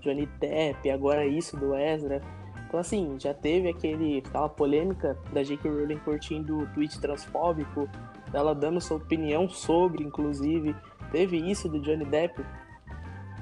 [0.00, 2.20] Johnny Depp, agora isso do Ezra.
[2.66, 5.68] Então, assim, já teve aquele, aquela polêmica da J.K.
[5.68, 7.88] Rowling curtindo o tweet transfóbico,
[8.30, 10.74] dela dando sua opinião sobre, inclusive.
[11.10, 12.44] Teve isso do Johnny Depp,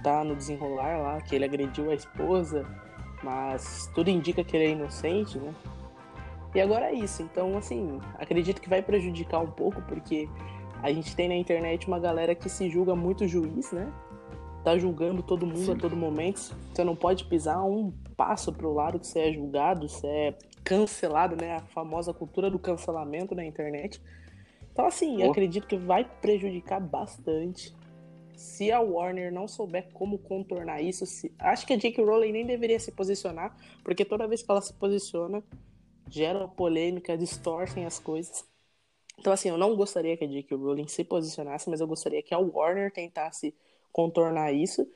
[0.02, 2.64] tá no desenrolar lá, que ele agrediu a esposa,
[3.22, 5.54] mas tudo indica que ele é inocente, né?
[6.54, 7.22] E agora é isso.
[7.22, 10.28] Então, assim, acredito que vai prejudicar um pouco, porque
[10.82, 13.92] a gente tem na internet uma galera que se julga muito juiz, né?
[14.64, 15.72] Tá julgando todo mundo Sim.
[15.72, 16.54] a todo momento.
[16.74, 21.36] Você não pode pisar um passo pro lado que você é julgado, você é cancelado,
[21.36, 21.56] né?
[21.56, 24.00] A famosa cultura do cancelamento na internet.
[24.72, 25.30] Então, assim, Oh.
[25.30, 27.74] acredito que vai prejudicar bastante.
[28.36, 32.04] Se a Warner não souber como contornar isso, se- acho que a J.K.
[32.04, 35.42] Rowling nem deveria se posicionar, porque toda vez que ela se posiciona,
[36.08, 38.46] gera uma polêmica, distorcem as coisas.
[39.18, 40.56] Então, assim, eu não gostaria que a J.K.
[40.56, 43.54] Rowling se posicionasse, mas eu gostaria que a Warner tentasse
[43.92, 44.86] contornar isso.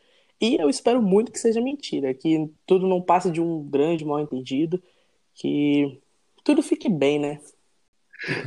[0.41, 4.21] E eu espero muito que seja mentira, que tudo não passe de um grande mal
[4.21, 4.83] entendido,
[5.35, 6.01] que
[6.45, 7.41] tudo fique bem, né?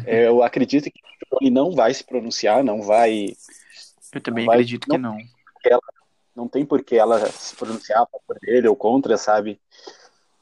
[0.05, 0.99] É, Eu acredito que
[1.41, 3.35] ele não vai se pronunciar, não vai.
[4.13, 5.17] Eu também Vai- acredito que não.
[6.35, 9.59] Não tem por que ela se pronunciar a favor dele ou contra, sabe?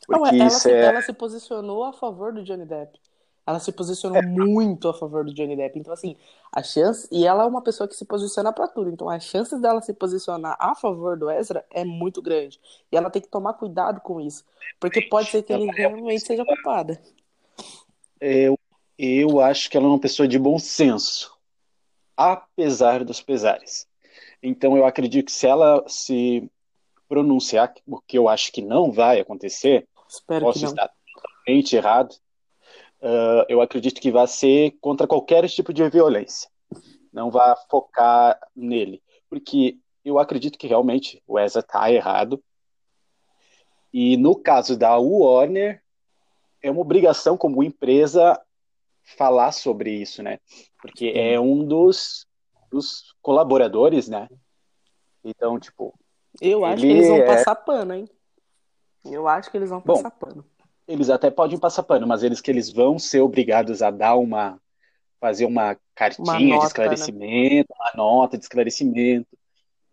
[0.10, 0.86] Não, Porque ela, isso se, é.
[0.86, 3.00] ela se posicionou a favor do Johnny Depp.
[3.46, 5.78] Ela se posicionou muito a favor do Johnny Depp.
[5.78, 6.16] Então, assim,
[6.52, 7.08] a chance.
[7.12, 8.90] E ela é uma pessoa que se posiciona pra tudo.
[8.90, 12.60] Então, as chances dela se posicionar a favor do Ezra é muito grande.
[12.92, 14.46] E ela tem que tomar cuidado com isso.
[14.80, 17.02] Porque pode ser que ele realmente seja culpada.
[18.20, 18.58] Eu,
[18.98, 21.38] eu acho que ela é uma pessoa de bom senso,
[22.16, 23.86] apesar dos pesares.
[24.42, 26.50] Então, eu acredito que se ela se
[27.10, 32.16] pronunciar, o que eu acho que não vai acontecer, Espero posso estar totalmente errado,
[33.04, 36.50] ah, eu acredito que vai ser contra qualquer tipo de violência.
[37.12, 39.04] Não vai focar nele.
[39.30, 42.42] Porque eu acredito que realmente o Ezra está errado.
[43.92, 45.84] E no caso da Warner,
[46.62, 48.42] é uma obrigação como empresa
[49.18, 50.40] falar sobre isso, né?
[50.82, 52.26] Porque é um dos,
[52.72, 54.28] dos colaboradores, né?
[55.24, 55.94] Então, tipo,
[56.42, 58.10] Eu acho que Ele eles vão é- passar pano, hein?
[59.06, 60.46] Eu acho que eles vão Bom, passar pano.
[60.88, 64.60] Eles até podem passar pano, mas eles que eles vão ser obrigados a dar uma
[65.20, 66.68] fazer uma cartinha Uma de nota, né?
[66.68, 69.28] esclarecimento, uma nota de esclarecimento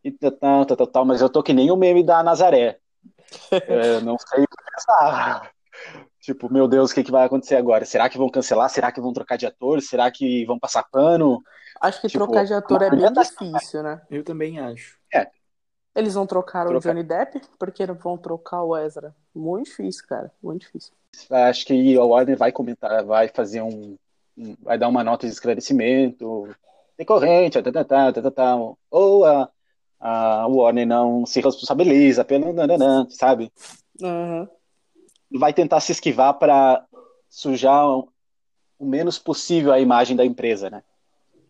[0.02, 2.78] e tal, tal, tal, tal, mas eu tô que nem o meme da Nazaré.
[3.68, 5.52] Eu não sei o que pensar.
[6.20, 7.84] Tipo, meu Deus, o que que vai acontecer agora?
[7.84, 8.68] Será que vão cancelar?
[8.68, 9.80] Será que vão trocar de ator?
[9.80, 11.42] Será que vão passar pano?
[11.80, 14.02] Acho que Tipo, trocar de ator é bem difícil, né?
[14.10, 14.99] Eu também acho.
[15.94, 16.90] Eles vão trocar o Trocar.
[16.90, 19.14] Johnny Depp porque vão trocar o Ezra.
[19.34, 20.32] Muito difícil, cara.
[20.42, 20.92] Muito difícil.
[21.28, 23.96] Acho que a Warner vai comentar, vai fazer um,
[24.62, 26.48] vai dar uma nota de esclarecimento
[26.96, 28.56] decorrente, tá, tá, tá, tá, tá, tá,
[28.90, 29.48] ou a,
[29.98, 33.50] a Warner não se responsabiliza pelo nananã, sabe?
[34.02, 34.48] Aham.
[35.32, 36.84] Vai tentar se esquivar para
[37.28, 38.08] sujar o,
[38.78, 40.82] o menos possível a imagem da empresa, né?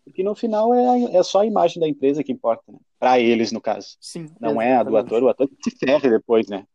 [0.05, 2.79] Porque no final é, é só a imagem da empresa que importa, né?
[2.99, 3.97] Para eles, no caso.
[4.01, 6.67] Sim, Não é a do ator, o ator que se ferre depois, né?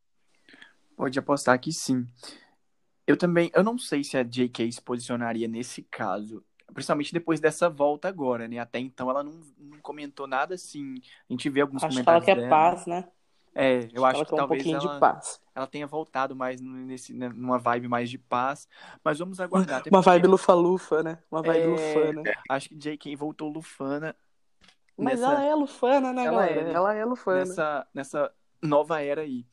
[0.96, 2.08] pode apostar que sim.
[3.06, 4.72] Eu também, eu não sei se a J.K.
[4.72, 8.58] se posicionaria nesse caso, principalmente depois dessa volta agora, né?
[8.58, 10.96] Até então ela não, não comentou nada assim.
[11.30, 12.50] A gente vê alguns Acho que ela comentários quer dela.
[12.50, 13.08] paz, né?
[13.58, 15.42] É, eu acho ela que quer um talvez pouquinho ela, de paz.
[15.56, 18.68] ela tenha voltado mais nesse, né, numa vibe mais de paz.
[19.02, 19.78] Mas vamos aguardar.
[19.88, 21.20] Uma porque vibe lufa-lufa, né?
[21.32, 21.68] Uma vibe É.
[21.68, 22.24] lufana.
[22.50, 23.16] Acho que J.K.
[23.16, 24.14] voltou lufana.
[24.98, 26.70] Mas nessa- ela é lufana, né, Ela galera?
[26.70, 26.74] é?
[26.74, 27.40] Ela é lufana.
[27.40, 28.32] nessa, nessa
[28.62, 29.46] nova era aí.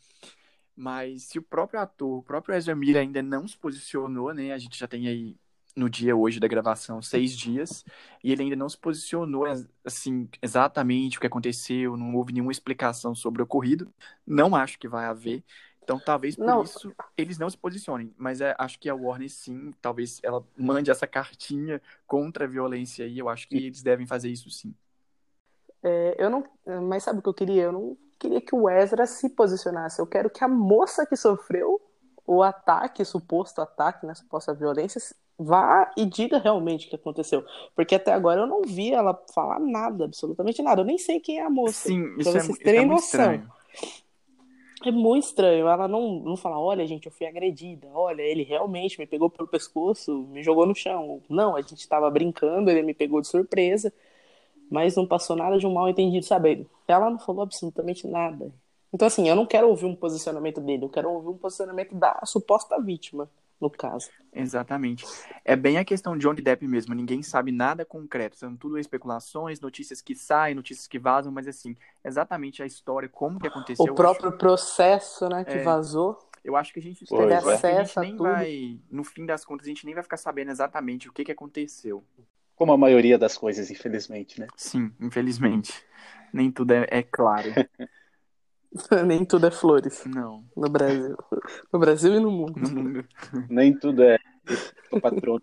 [0.74, 4.52] Mas se o próprio ator, o próprio Ezra Miller ainda não se posicionou, né?
[4.52, 5.36] A gente já tem aí
[5.74, 7.84] no dia hoje da gravação seis dias
[8.22, 9.44] e ele ainda não se posicionou
[9.84, 13.92] assim exatamente o que aconteceu, não houve nenhuma explicação sobre o ocorrido.
[14.26, 15.42] Não acho que vai haver.
[15.82, 16.62] Então talvez por Não.
[16.62, 18.14] isso eles não se posicionem.
[18.16, 23.04] Mas é, acho que a Warner sim, talvez ela mande essa cartinha contra a violência
[23.04, 23.18] aí.
[23.18, 24.74] Eu acho que eles devem fazer isso sim.
[25.82, 26.44] É, eu não,
[26.88, 27.64] mas sabe o que eu queria?
[27.64, 30.00] Eu não queria que o Ezra se posicionasse.
[30.00, 31.80] Eu quero que a moça que sofreu
[32.24, 35.00] o ataque, suposto ataque, né, suposta violência,
[35.42, 37.44] vá e diga realmente o que aconteceu.
[37.74, 40.80] Porque até agora eu não vi ela falar nada, absolutamente nada.
[40.80, 41.88] Eu nem sei quem é a moça.
[41.88, 43.34] Sim, isso é, vocês isso é muito noção.
[43.34, 43.52] estranho.
[44.84, 45.68] É muito estranho.
[45.68, 47.88] Ela não, não fala, olha, gente, eu fui agredida.
[47.94, 51.22] Olha, ele realmente me pegou pelo pescoço, me jogou no chão.
[51.28, 53.92] Não, a gente tava brincando, ele me pegou de surpresa.
[54.70, 56.66] Mas não passou nada de um mal entendido, sabe?
[56.88, 58.52] Ela não falou absolutamente nada.
[58.92, 62.20] Então, assim, eu não quero ouvir um posicionamento dele, eu quero ouvir um posicionamento da
[62.26, 63.28] suposta vítima,
[63.62, 64.10] no caso.
[64.34, 65.04] Exatamente.
[65.44, 66.94] É bem a questão de Johnny Depp mesmo.
[66.94, 68.36] Ninguém sabe nada concreto.
[68.36, 73.38] São tudo especulações, notícias que saem, notícias que vazam, mas assim, exatamente a história, como
[73.38, 73.92] que aconteceu.
[73.92, 75.64] O próprio processo, né, que É.
[75.64, 76.12] vazou.
[76.12, 78.24] acho- Eu acho que a gente, Pois acho que a gente nem tudo.
[78.24, 81.30] vai, no fim das contas, a gente nem vai ficar sabendo exatamente o que que
[81.30, 82.02] aconteceu.
[82.56, 84.48] Como a maioria das coisas, infelizmente, né?
[84.56, 85.72] Sim, infelizmente.
[86.32, 87.52] Nem tudo é, é claro.
[89.06, 91.16] Nem tudo é flores Não, no Brasil.
[91.72, 92.58] No Brasil e no mundo.
[92.58, 93.04] no mundo.
[93.50, 94.18] Nem tudo é
[94.90, 95.42] o patrono.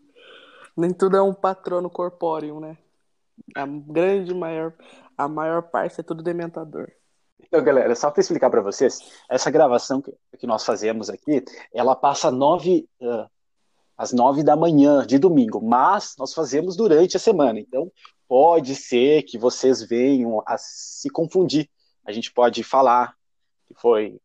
[0.76, 2.78] Nem tudo é um patrono corpóreo, né?
[3.56, 4.74] A grande maior,
[5.18, 6.90] a maior parte é tudo dementador.
[7.42, 9.00] Então, galera, só para explicar para vocês,
[9.30, 13.28] essa gravação que, que nós fazemos aqui, ela passa nove, ah,
[13.98, 17.60] às nove da manhã de domingo, mas nós fazemos durante a semana.
[17.60, 17.92] Então,
[18.28, 21.68] pode ser que vocês venham a se confundir.
[22.06, 23.16] A gente pode falar
[23.70, 24.20] que foi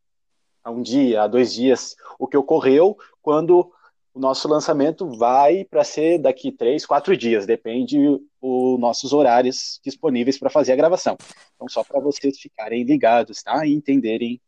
[0.64, 3.70] há um dia, há dois dias, o que ocorreu quando
[4.14, 7.98] o nosso lançamento vai para ser daqui três, quatro dias, depende
[8.40, 11.16] os nossos horários disponíveis para fazer a gravação.
[11.54, 13.66] Então, só para vocês ficarem ligados, tá?
[13.66, 14.40] E entenderem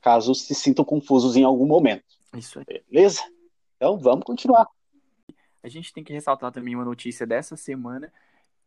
[0.00, 2.04] caso se sintam confusos em algum momento.
[2.36, 2.82] Isso aí.
[2.88, 3.22] Beleza?
[3.76, 4.68] Então, vamos continuar.
[5.62, 8.12] A gente tem que ressaltar também uma notícia dessa semana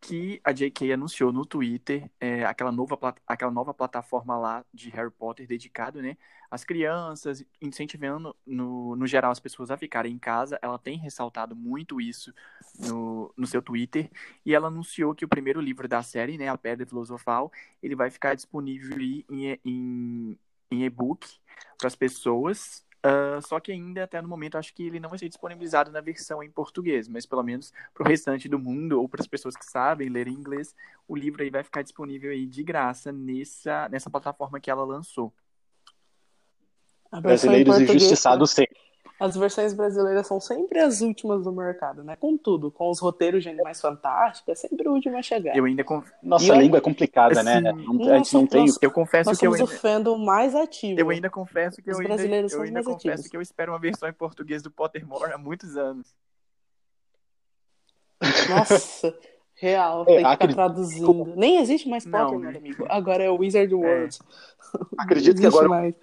[0.02, 2.98] que a JK anunciou no Twitter é, aquela, nova,
[3.28, 6.18] aquela nova plataforma lá de Harry Potter dedicado, né,
[6.50, 10.58] às crianças, incentivando no, no geral as pessoas a ficarem em casa.
[10.62, 12.34] Ela tem ressaltado muito isso
[12.80, 14.10] no, no seu Twitter
[14.46, 17.52] e ela anunciou que o primeiro livro da série, né, A Pedra Filosofal,
[17.84, 20.40] ele vai ficar disponível em, em,
[20.72, 21.28] em e-book
[21.78, 22.86] para as pessoas.
[23.02, 26.02] Ah, só que ainda, até no momento, acho que ele não vai ser disponibilizado na
[26.02, 29.56] versão em português, mas pelo menos para o restante do mundo ou para as pessoas
[29.56, 30.76] que sabem ler inglês,
[31.08, 35.34] o livro aí vai ficar disponível aí de graça nessa, nessa plataforma que ela lançou.
[37.22, 38.78] Brasileiros injustiçados sempre.
[39.20, 42.16] As versões brasileiras são sempre as últimas do mercado, né?
[42.16, 45.56] Com tudo, com os roteiros de Animais Fantásticos, é sempre o último a chegar.
[45.58, 46.10] Eu ainda conf...
[46.24, 47.56] Nossa E olha- língua é complicada, né?
[47.58, 48.66] Assim, Não- a gente não nossa, tem.
[48.66, 48.80] nossa.
[48.82, 51.00] eu confesso Nós que eu somos o ainda, fandom mais ativo.
[51.02, 53.28] eu ainda confesso que eu Os ainda, brasileiros eu são os ainda mais confesso ativos.
[53.32, 56.08] que eu espero uma versão em português do Pottermore há muitos anos.
[58.50, 59.14] Nossa,
[59.56, 61.34] real, É, tem que estar acredito- traduzindo.
[61.36, 62.52] Nem existe mais Não, Potter, né?
[62.52, 62.86] meu amigo.
[62.90, 64.18] Agora é o Wizard World.
[64.98, 65.96] Acredito que Não agora mais.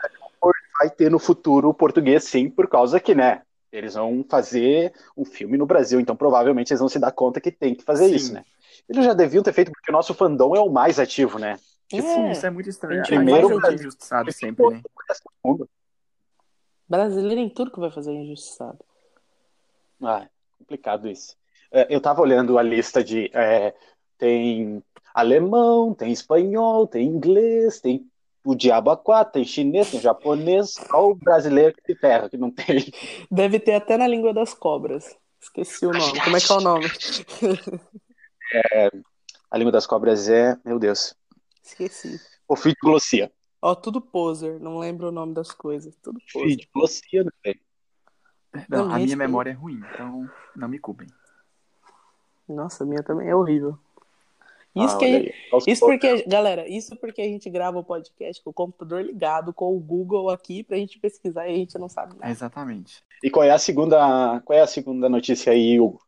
[0.78, 3.42] Vai ter no futuro o português, sim, por causa que, né?
[3.72, 7.50] Eles vão fazer um filme no Brasil, então provavelmente eles vão se dar conta que
[7.50, 8.14] tem que fazer Sim.
[8.14, 8.44] isso, né?
[8.88, 11.58] Eles já deviam ter feito, porque o nosso fandom é o mais ativo, né?
[11.90, 13.02] Sim, É, isso é muito estranho.
[13.04, 14.82] primeiro- gente é injustiçado sempre, né?
[16.88, 18.78] Brasileiro em tudo que vai fazer é injustiçado.
[20.02, 21.36] Ah, complicado isso.
[21.70, 23.30] É, Eu tava olhando a lista de.
[23.34, 23.74] é,
[24.18, 24.82] tem
[25.14, 28.08] alemão, tem espanhol, tem inglês, tem
[28.46, 30.74] o diabo a quatro, tem chinês, tem japonês.
[30.88, 32.90] Qual o brasileiro que se ferra, que não tem?
[33.30, 35.16] Deve ter até na língua das cobras.
[35.40, 36.20] Esqueci o nome.
[36.20, 36.86] Como é que é o nome?
[39.50, 41.14] A língua das cobras é, meu Deus,
[41.62, 42.20] Esqueci.
[42.48, 43.30] ofidglossia.
[43.60, 44.60] Ó, tudo poser.
[44.60, 45.94] Não lembro o nome das coisas.
[46.02, 47.24] Tudo poser.
[47.24, 47.30] Né?
[47.44, 47.60] velho?
[48.68, 51.08] Não, Não, a minha memória é ruim, então não me culpem.
[52.48, 53.78] Nossa, a minha também é horrível.
[54.76, 55.34] Ah, Isso que a olha gente-.
[55.52, 59.52] Aos Isso porque, galera, isso porque a gente grava o podcast com o computador ligado,
[59.52, 62.30] com o Google aqui, pra gente pesquisar e a gente não sabe nada.
[62.30, 63.02] Exatamente.
[63.22, 66.00] E qual é a segunda, qual é a segunda notícia aí, Hugo?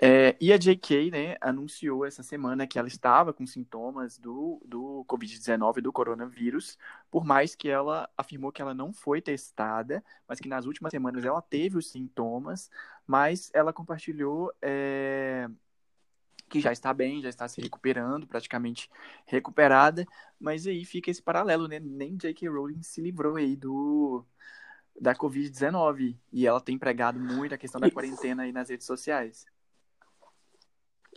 [0.00, 5.06] É, e a JK, né, anunciou essa semana que ela estava com sintomas do, do
[5.08, 6.76] Covid-19, do coronavírus,
[7.10, 11.24] por mais que ela afirmou que ela não foi testada, mas que nas últimas semanas
[11.24, 12.70] ela teve os sintomas,
[13.06, 15.48] mas ela compartilhou é,
[16.48, 18.90] que já está bem, já está se recuperando, praticamente
[19.26, 20.06] recuperada,
[20.38, 21.78] mas aí fica esse paralelo, né?
[21.80, 22.48] Nem J.K.
[22.48, 24.24] Rowling se livrou aí do
[24.98, 29.44] da Covid-19 e ela tem pregado muito a questão da quarentena aí nas redes sociais.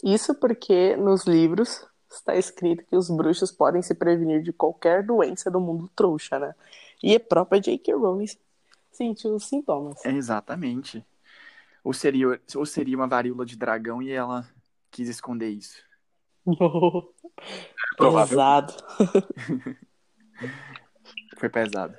[0.03, 5.49] Isso porque nos livros está escrito que os bruxos podem se prevenir de qualquer doença
[5.49, 6.55] do mundo trouxa, né?
[7.01, 7.93] E a própria J.K.
[7.93, 8.25] Rowling
[8.91, 10.03] sentiu os sintomas.
[10.05, 11.05] É, exatamente.
[11.83, 14.47] Ou seria, ou seria uma varíola de dragão e ela
[14.91, 15.83] quis esconder isso.
[17.97, 18.37] Provável.
[18.37, 18.73] Pesado.
[21.37, 21.95] Foi pesado.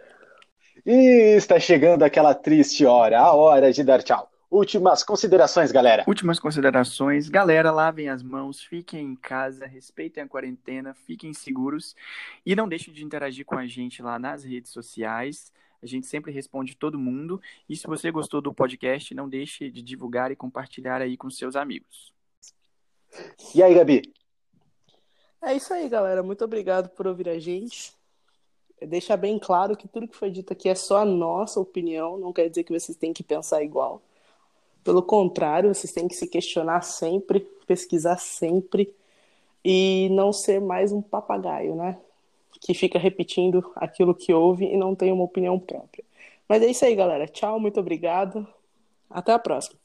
[0.84, 4.30] E está chegando aquela triste hora, a hora de dar tchau.
[4.50, 6.04] Últimas considerações, galera.
[6.08, 7.28] Últimas considerações.
[7.28, 11.94] Galera, lavem as mãos, fiquem em casa, respeitem a quarentena, fiquem seguros
[12.44, 15.52] e não deixem de interagir com a gente lá nas redes sociais.
[15.80, 17.40] A gente sempre responde todo mundo.
[17.68, 21.54] E se você gostou do podcast, não deixe de divulgar e compartilhar aí com seus
[21.54, 22.12] amigos.
[23.54, 24.02] E aí, Gabi?
[25.42, 26.22] É isso aí, galera.
[26.22, 27.92] Muito obrigado por ouvir a gente.
[28.80, 32.32] Deixar bem claro que tudo que foi dito aqui é só a nossa opinião, não
[32.32, 34.00] quer dizer que vocês têm que pensar igual.
[34.82, 38.94] Pelo contrário, vocês têm que se questionar sempre, pesquisar sempre
[39.64, 41.98] e não ser mais um papagaio, né?
[42.60, 46.04] Que fica repetindo aquilo que ouve e não tem uma opinião própria.
[46.48, 47.26] Mas é isso aí, galera.
[47.28, 48.46] Tchau, muito obrigado.
[49.10, 49.78] Até a próxima.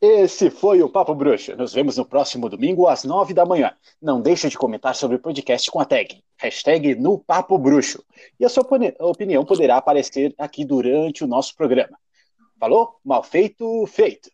[0.00, 1.56] Esse foi o Papo Bruxo.
[1.56, 3.74] Nos vemos no próximo domingo às nove da manhã.
[4.00, 8.04] Não deixe de comentar sobre o podcast com a tag, hashtag no Papo Bruxo.
[8.38, 11.98] E a sua opini- opinião poderá aparecer aqui durante o nosso programa.
[12.60, 12.96] Falou?
[13.04, 14.30] Mal feito, feito.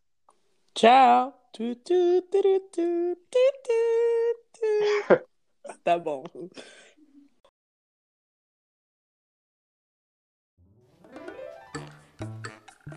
[0.74, 1.32] Tchau.
[5.82, 6.24] Tá bom.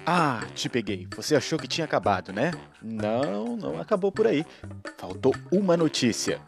[0.09, 1.05] Ah, te peguei.
[1.17, 2.51] Você achou que tinha acabado, né?
[2.81, 4.45] Não, não acabou por aí.
[4.97, 6.41] Faltou uma notícia.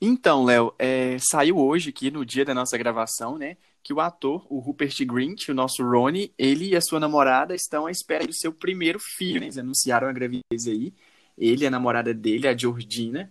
[0.00, 3.56] Então, Léo, é, saiu hoje aqui no dia da nossa gravação, né?
[3.82, 7.86] Que o ator, o Rupert Grint, o nosso Ronnie, ele e a sua namorada estão
[7.86, 9.46] à espera do seu primeiro filho, né?
[9.46, 10.94] Eles anunciaram a gravidez aí.
[11.36, 13.28] Ele e a namorada dele, a Georgina.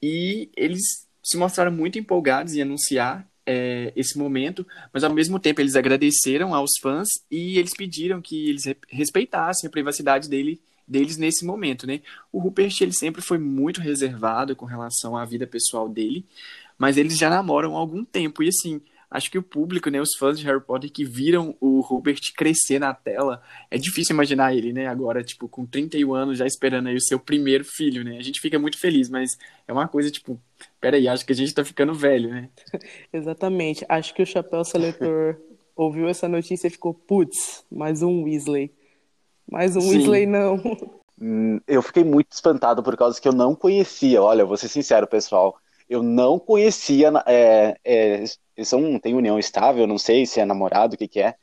[0.00, 5.60] E eles se mostraram muito empolgados em anunciar é, esse momento, mas ao mesmo tempo
[5.60, 11.16] eles agradeceram aos fãs e eles pediram que eles re- respeitassem a privacidade dele, deles
[11.16, 12.00] nesse momento, né?
[12.32, 16.24] O Rupert ele sempre foi muito reservado com relação à vida pessoal dele,
[16.78, 18.80] mas eles já namoram há algum tempo e assim,
[19.12, 22.78] acho que o público, né, os fãs de Harry Potter que viram o Rupert crescer
[22.78, 26.96] na tela, é difícil imaginar ele, né, agora tipo com 31 anos já esperando aí
[26.96, 28.16] o seu primeiro filho, né?
[28.16, 29.36] A gente fica muito feliz, mas
[29.68, 30.40] é uma coisa tipo,
[30.80, 32.48] peraí, acho que a gente tá ficando velho, né?
[33.12, 33.84] Exatamente.
[33.88, 35.36] Acho que o Chapéu Seletor
[35.76, 38.72] ouviu essa notícia e ficou, putz, mais um Weasley.
[39.50, 39.98] Mais um Sim.
[39.98, 40.58] Weasley não.
[41.24, 44.20] Hum, Eu fiquei muito espantado por causa que eu não conhecia.
[44.20, 45.56] Olha, eu vou ser sincero, pessoal.
[45.88, 47.12] Eu não conhecia.
[47.24, 48.24] É, é,
[48.56, 51.34] eles são, têm união estável, não sei se é namorado, o que que é.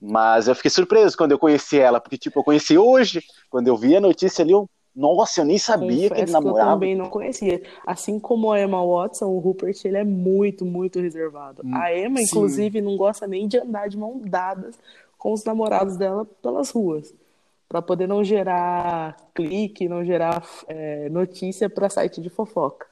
[0.00, 3.20] Mas eu fiquei surpreso quando eu conheci ela, porque, tipo, eu conheci hoje.
[3.50, 6.36] Quando eu vi a notícia ali, eu, nossa, eu nem sabia que ele Confesso que
[6.36, 6.70] eu namorava.
[6.72, 7.62] também não conhecia.
[7.86, 11.62] Assim como a Emma Watson, o Rupert, ele é muito, muito reservado.
[11.64, 12.24] Hum, A Emma, sim.
[12.24, 14.78] inclusive, não gosta nem de andar de mão dadas
[15.16, 17.12] com os namorados dela pelas ruas.
[17.68, 22.86] Pra poder não gerar clique, não gerar é, notícia pra site de fofoca.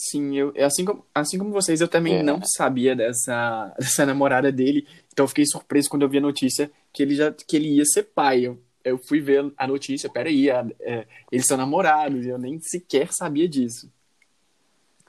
[0.00, 2.22] Sim, eu, assim como, assim como vocês, eu também É.
[2.22, 6.70] não sabia dessa, dessa namorada dele, então eu fiquei surpreso quando eu vi a notícia
[6.92, 8.44] que ele já que ele ia ser pai.
[8.46, 13.08] Eu, eu fui ver a notícia, peraí, a- é, eles são namorados, eu nem sequer
[13.12, 13.90] sabia disso.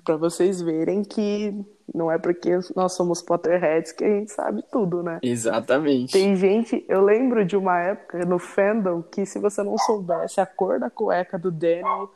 [0.03, 1.53] Pra vocês verem que
[1.93, 5.19] não é porque nós somos Potterheads que a gente sabe tudo, né?
[5.21, 6.13] Exatamente.
[6.13, 10.47] Tem gente, eu lembro de uma época no fandom que se você não soubesse a
[10.47, 12.11] cor da cueca do Daniel,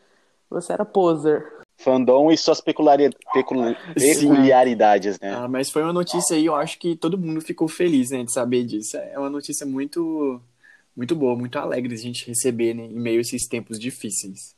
[0.50, 1.46] você era poser.
[1.78, 3.20] Fandom e suas peculiaridades,
[5.20, 5.34] né?
[5.34, 8.32] Ah, mas foi uma notícia aí, eu acho que todo mundo ficou feliz, né, de
[8.32, 8.96] saber disso.
[8.96, 10.40] É uma notícia muito,
[10.96, 14.56] muito boa, muito alegre de a gente receber, né, em meio a esses tempos difíceis.